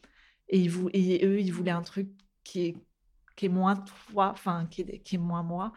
[0.50, 2.10] Et, ils vou- et eux, ils voulaient un truc
[2.44, 2.76] qui est,
[3.36, 3.78] qui est moins
[4.12, 5.74] toi, enfin, qui est, qui est moins moi.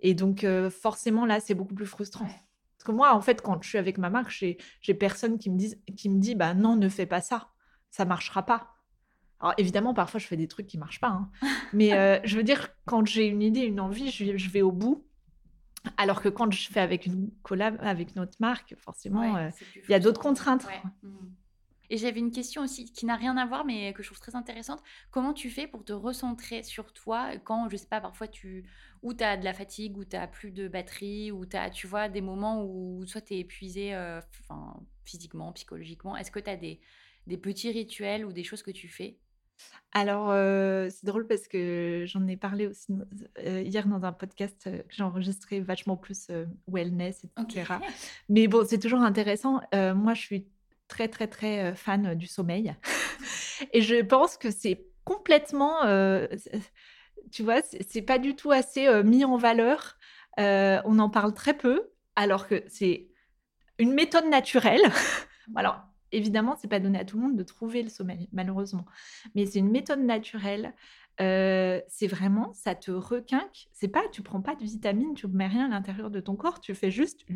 [0.00, 2.28] Et donc, euh, forcément, là, c'est beaucoup plus frustrant.
[2.88, 5.78] Que moi, en fait, quand je suis avec ma marque, j'ai personne qui me, dise,
[5.94, 7.50] qui me dit bah non, ne fais pas ça,
[7.90, 8.68] ça marchera pas.
[9.40, 11.08] Alors évidemment, parfois, je fais des trucs qui marchent pas.
[11.08, 11.30] hein.
[11.74, 14.72] Mais euh, je veux dire, quand j'ai une idée, une envie, je, je vais au
[14.72, 15.04] bout.
[15.98, 19.92] Alors que quand je fais avec une collab, avec notre marque, forcément, Ouais, euh, il
[19.92, 20.64] y a d'autres contraintes.
[20.64, 20.82] Ouais.
[21.02, 21.34] Mhm.
[21.90, 24.34] Et j'avais une question aussi qui n'a rien à voir, mais que je trouve très
[24.36, 24.82] intéressante.
[25.10, 28.64] Comment tu fais pour te recentrer sur toi quand, je sais pas, parfois tu
[29.02, 31.70] ou tu as de la fatigue, ou tu as plus de batterie, ou tu as,
[31.70, 34.20] tu vois, des moments où soit tu es épuisé euh,
[35.04, 36.16] physiquement, psychologiquement.
[36.16, 36.80] Est-ce que tu as des,
[37.26, 39.18] des petits rituels ou des choses que tu fais?
[39.92, 42.92] Alors, euh, c'est drôle parce que j'en ai parlé aussi
[43.44, 46.30] euh, hier dans un podcast euh, que j'ai enregistré vachement plus
[46.66, 47.74] wellness, etc.
[48.28, 49.60] Mais bon, c'est toujours intéressant.
[49.72, 50.46] Moi, je suis
[50.88, 52.74] très, très, très fan du sommeil.
[53.72, 55.82] Et je pense que c'est complètement,
[57.30, 59.98] tu vois, c'est pas du tout assez mis en valeur.
[60.38, 63.08] On en parle très peu, alors que c'est
[63.78, 64.82] une méthode naturelle.
[65.56, 65.82] Alors,
[66.12, 68.84] évidemment, c'est pas donné à tout le monde de trouver le sommeil, malheureusement.
[69.34, 70.74] Mais c'est une méthode naturelle
[71.20, 73.68] euh, c'est vraiment, ça te requinque.
[73.72, 76.60] C'est pas, tu prends pas de vitamines, tu mets rien à l'intérieur de ton corps.
[76.60, 77.26] Tu fais juste,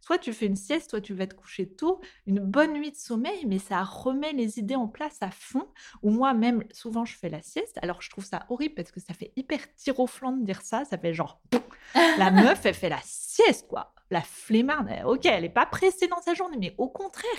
[0.00, 2.96] soit tu fais une sieste, soit tu vas te coucher tôt, une bonne nuit de
[2.96, 5.66] sommeil, mais ça remet les idées en place à fond.
[6.02, 7.78] Ou moi même, souvent je fais la sieste.
[7.82, 10.62] Alors je trouve ça horrible parce que ça fait hyper tir au flanc de dire
[10.62, 10.84] ça.
[10.84, 11.40] Ça fait genre,
[12.18, 13.92] la meuf, elle fait la sieste quoi.
[14.10, 17.30] La flemmarde, ok, elle est pas pressée dans sa journée, mais au contraire,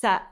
[0.00, 0.22] ça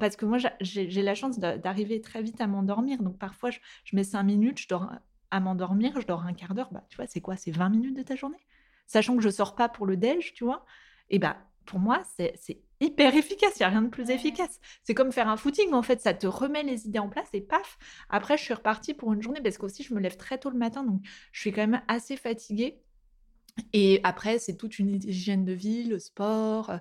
[0.00, 3.02] parce que moi, j'ai la chance d'arriver très vite à m'endormir.
[3.02, 3.60] Donc parfois, je,
[3.92, 4.90] mets cinq minutes, je dors
[5.30, 6.68] à m'endormir, je dors un quart d'heure.
[6.72, 7.36] Bah, tu vois, c'est quoi?
[7.36, 8.44] C'est 20 minutes de ta journée?
[8.86, 10.64] Sachant que je sors pas pour le déj, tu vois?
[11.10, 12.34] Et bah, pour moi, c'est
[12.80, 13.52] hyper efficace.
[13.56, 14.58] Il n'y a rien de plus efficace.
[14.82, 16.00] C'est comme faire un footing, en fait.
[16.00, 17.78] Ça te remet les idées en place et paf.
[18.08, 20.58] Après, je suis repartie pour une journée parce qu'aussi, je me lève très tôt le
[20.58, 20.82] matin.
[20.82, 21.02] Donc,
[21.32, 22.80] je suis quand même assez fatiguée.
[23.72, 26.72] Et après, c'est toute une hygiène de vie, le sport,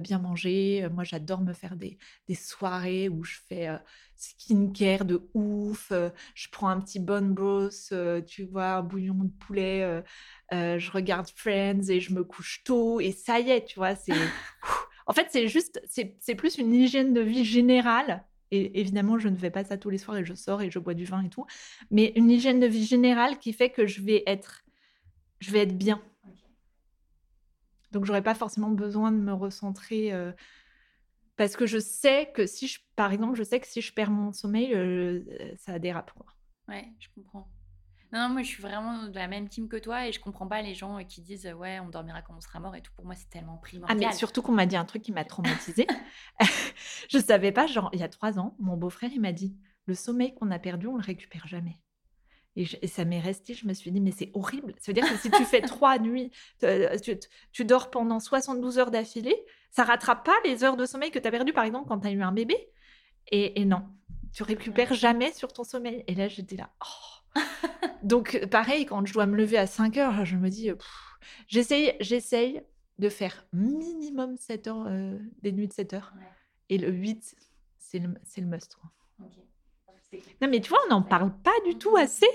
[0.00, 0.86] bien manger.
[0.92, 1.98] Moi, j'adore me faire des,
[2.28, 3.68] des, soirées où je fais
[4.16, 5.92] skincare de ouf.
[6.34, 7.92] je prends un petit bone broth,
[8.26, 10.02] tu vois, un bouillon de poulet.
[10.50, 13.00] je regarde Friends et je me couche tôt.
[13.00, 14.12] Et ça y est, tu vois, c'est...
[15.06, 18.24] en fait, c'est juste, c'est plus une hygiène de vie générale.
[18.52, 20.78] Et évidemment, je ne fais pas ça tous les soirs et je sors et je
[20.78, 21.46] bois du vin et tout.
[21.90, 24.62] Mais une hygiène de vie générale qui fait que je vais être
[25.42, 26.00] je vais être bien.
[27.90, 30.32] Donc, j'aurais pas forcément besoin de me recentrer euh,
[31.36, 34.10] parce que je sais que si je, par exemple, je sais que si je perds
[34.10, 35.22] mon sommeil, euh,
[35.58, 36.12] ça dérape.
[36.12, 36.26] Quoi.
[36.68, 37.48] Ouais, je comprends.
[38.12, 40.62] Non, moi, je suis vraiment de la même team que toi et je comprends pas
[40.62, 42.92] les gens qui disent ouais, on dormira quand on sera mort et tout.
[42.94, 43.98] Pour moi, c'est tellement primordial.
[44.00, 45.86] Ah, mais surtout qu'on m'a dit un truc qui m'a traumatisée.
[47.10, 49.94] je savais pas, genre, il y a trois ans, mon beau-frère, il m'a dit le
[49.94, 51.81] sommeil qu'on a perdu, on le récupère jamais.
[52.56, 54.74] Et, ça m'est resté, je me suis dit, mais c'est horrible.
[54.78, 56.30] Ça veut dire que si tu fais trois nuits,
[56.64, 56.96] euh,
[57.52, 59.36] tu, dors pendant 72 heures d'affilée,
[59.70, 62.08] ça rattrape pas les heures de sommeil que tu as perdues, par exemple, quand tu
[62.08, 62.56] as eu un bébé?
[63.30, 63.82] Et, non,
[64.34, 66.04] tu récupères jamais sur ton sommeil.
[66.06, 67.40] Et là, j'étais là, oh.
[68.02, 70.70] Donc, pareil, quand je dois me lever à 5 heures, je me dis,
[71.48, 72.62] j'essaye, j'essaye
[72.98, 76.12] de faire minimum 7 heures, euh, des nuits de 7 heures.
[76.68, 77.34] Et le 8,
[77.78, 78.76] c'est le, le must.
[80.40, 82.26] Non, mais tu vois, on n'en parle pas du tout assez.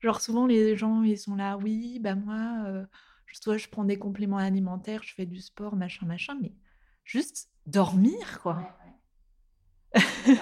[0.00, 2.84] Genre, souvent, les gens, ils sont là, oui, bah moi, euh,
[3.32, 6.52] soit je prends des compléments alimentaires, je fais du sport, machin, machin, mais
[7.04, 8.76] juste dormir, quoi.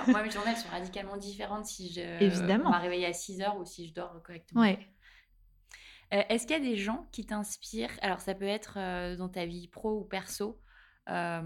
[0.08, 2.70] moi, mes journées, elles sont radicalement différentes si je Évidemment.
[2.78, 4.60] réveiller à 6 heures ou si je dors correctement.
[4.62, 4.78] Ouais.
[6.12, 7.96] Euh, est-ce qu'il y a des gens qui t'inspirent?
[8.02, 10.60] Alors, ça peut être euh, dans ta vie pro ou perso,
[11.06, 11.42] ça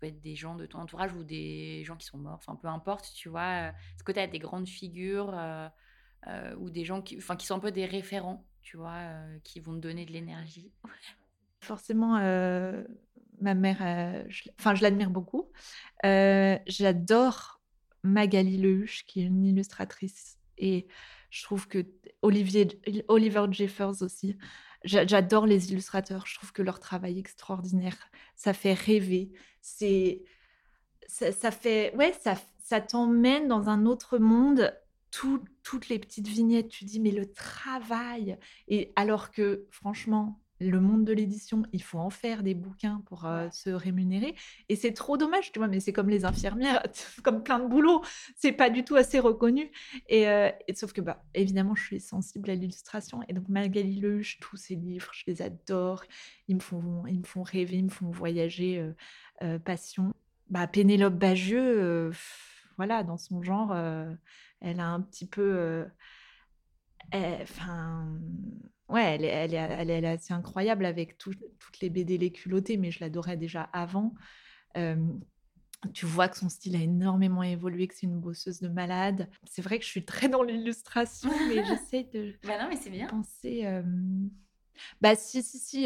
[0.00, 2.68] peut être des gens de ton entourage ou des gens qui sont morts, enfin peu
[2.68, 3.68] importe, tu vois.
[3.68, 5.34] Est-ce que tu as des grandes figures
[6.58, 9.02] ou des gens qui, qui sont un peu des référents, tu vois,
[9.42, 10.72] qui vont te donner de l'énergie?
[11.60, 12.18] Forcément,
[13.40, 14.24] ma mère,
[14.58, 15.50] enfin je l'admire beaucoup.
[16.04, 17.60] J'adore
[18.02, 20.38] Magali Lehuche, qui est une illustratrice.
[20.58, 20.86] Et
[21.30, 21.84] je trouve que
[22.22, 22.68] Olivier,
[23.08, 24.38] Oliver Jeffers aussi.
[24.86, 26.26] J'adore les illustrateurs.
[26.26, 27.96] Je trouve que leur travail est extraordinaire.
[28.36, 29.32] Ça fait rêver.
[29.60, 30.22] C'est
[31.08, 34.74] ça, fait ouais ça ça t'emmène dans un autre monde.
[35.10, 41.04] toutes les petites vignettes, tu dis mais le travail et alors que franchement le monde
[41.04, 44.34] de l'édition, il faut en faire des bouquins pour euh, se rémunérer.
[44.68, 46.82] Et c'est trop dommage, tu vois, mais c'est comme les infirmières,
[47.22, 48.02] comme plein de boulot.
[48.36, 49.70] C'est pas du tout assez reconnu.
[50.12, 53.20] Euh, et, sauf que, bah, évidemment, je suis sensible à l'illustration.
[53.28, 56.04] Et donc, Magali Leuche, tous ses livres, je les adore.
[56.48, 58.92] Ils me font, ils me font rêver, ils me font voyager.
[59.42, 60.14] Euh, passion.
[60.48, 62.10] Bah, Pénélope Bagieux,
[62.76, 63.74] voilà, dans son genre,
[64.60, 65.84] elle a un petit peu.
[67.12, 68.18] Enfin
[68.88, 71.38] Ouais, elle est, elle, est, elle est assez incroyable avec toutes
[71.80, 74.14] les BD Les culottés, mais je l'adorais déjà avant.
[75.92, 79.28] tu vois que son style a énormément évolué, que c'est une bosseuse de malade.
[79.44, 82.90] C'est vrai que je suis très dans l'illustration, mais j'essaie de bah non, mais c'est
[82.90, 83.08] bien.
[83.08, 83.64] penser.
[85.00, 85.84] Bah si, si, si,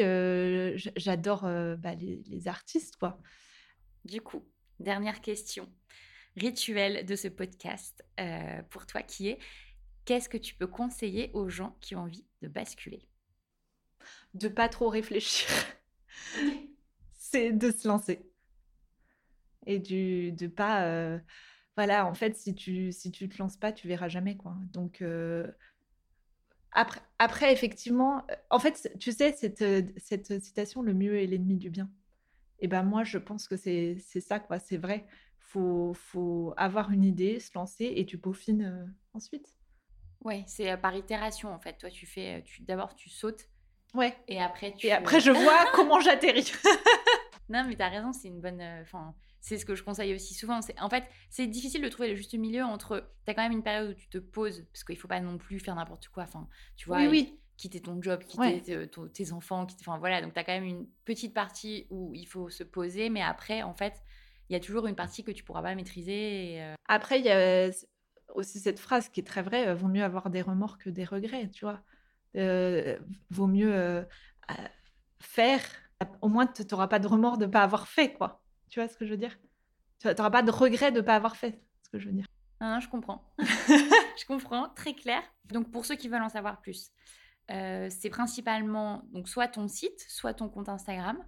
[0.97, 1.43] j'adore
[1.79, 3.19] bah, les, les, artistes, quoi.
[4.05, 4.45] Du coup,
[4.79, 5.67] dernière question.
[6.37, 8.05] Rituel de ce podcast
[8.69, 9.39] pour toi qui est
[10.05, 13.09] qu'est-ce que tu peux conseiller aux gens qui ont envie de basculer?
[14.35, 15.49] De pas trop réfléchir.
[17.13, 18.27] c'est de se lancer.
[19.67, 20.85] Et du, de pas.
[20.87, 21.19] Euh,
[21.77, 24.37] voilà, en fait, si tu si tu te lances pas, tu verras jamais.
[24.37, 24.57] quoi.
[24.73, 25.03] Donc.
[25.03, 25.47] Euh,
[26.73, 29.65] après, après, effectivement, euh, en fait, tu sais, cette,
[29.99, 31.91] cette citation, le mieux est l'ennemi du bien.
[32.61, 34.59] Et ben moi, je pense que c'est ça, quoi.
[34.59, 35.07] C'est vrai.
[35.41, 39.60] Faut, faut avoir une idée, se lancer et tu peaufines ensuite.
[40.23, 41.75] Ouais, c'est par itération en fait.
[41.79, 43.47] Toi, tu fais, tu d'abord tu sautes.
[43.95, 44.17] Ouais.
[44.29, 44.87] Et après tu.
[44.87, 46.53] Et après, je vois comment j'atterris.
[47.49, 48.61] Non, mais t'as raison, c'est une bonne.
[48.61, 50.63] euh, Enfin, c'est ce que je conseille aussi souvent.
[50.63, 53.11] C'est en fait, c'est difficile de trouver le juste milieu entre.
[53.25, 55.59] T'as quand même une période où tu te poses parce qu'il faut pas non plus
[55.59, 56.23] faire n'importe quoi.
[56.23, 56.47] Enfin,
[56.77, 56.99] tu vois.
[56.99, 57.41] Oui, oui.
[57.57, 58.61] Quitter ton job, quitter Ouais.
[58.61, 59.83] te- ton- tes enfants, quitter.
[59.85, 60.23] Enfin voilà.
[60.23, 63.75] Donc t'as quand même une petite partie où il faut se poser, mais après, en
[63.75, 64.01] fait,
[64.49, 66.53] il y a toujours une partie que tu pourras pas maîtriser.
[66.55, 67.73] et, euh, Après, il y a euh,
[68.35, 71.05] aussi cette phrase qui est très vraie, euh, vaut mieux avoir des remords que des
[71.05, 71.83] regrets, tu vois?
[72.37, 72.99] Euh,
[73.31, 74.07] vaut mieux
[75.21, 75.61] faire,
[76.23, 78.43] au moins tu n'auras pas de remords de ne pas avoir fait, quoi.
[78.69, 79.37] Tu vois ce que je veux dire?
[79.99, 82.27] Tu n'auras pas de regrets de ne pas avoir fait, ce que je veux dire.
[82.61, 83.33] Non, je comprends.
[83.39, 85.23] je comprends, très clair.
[85.47, 86.91] Donc, pour ceux qui veulent en savoir plus,
[87.51, 91.19] euh, c'est principalement donc soit ton site, soit ton compte Instagram.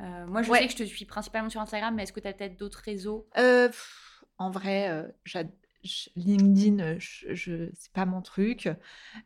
[0.00, 0.58] Euh, moi, je Ouais.
[0.58, 2.82] sais que je te suis principalement sur Instagram, mais est-ce que tu as peut-être d'autres
[2.84, 3.28] réseaux?
[3.38, 5.50] Euh, pff, en vrai, euh, j'ad-
[5.84, 8.68] je- LinkedIn, je, je- c'est pas mon truc,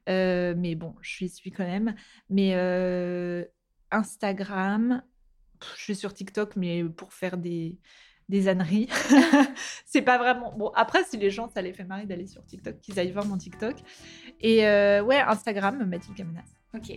[0.09, 1.95] Euh, mais bon, j'y suis quand même.
[2.31, 3.45] Mais euh,
[3.91, 5.03] Instagram,
[5.77, 7.79] je suis sur TikTok, mais pour faire des,
[8.29, 8.89] des âneries.
[9.87, 10.53] c'est pas vraiment.
[10.57, 13.25] Bon, après, si les gens, ça les fait marrer d'aller sur TikTok, qu'ils aillent voir
[13.27, 13.77] mon TikTok.
[14.41, 16.45] Et euh, ouais, Instagram, Mathilde Camanas.
[16.75, 16.91] Ok.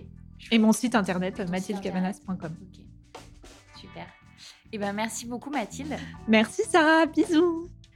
[0.52, 2.38] Et mon site internet, mathildecamanas.com.
[2.62, 2.86] Ok.
[3.80, 4.08] Super.
[4.72, 5.96] Eh ben, merci beaucoup, Mathilde.
[6.28, 7.70] Merci Sarah, bisous.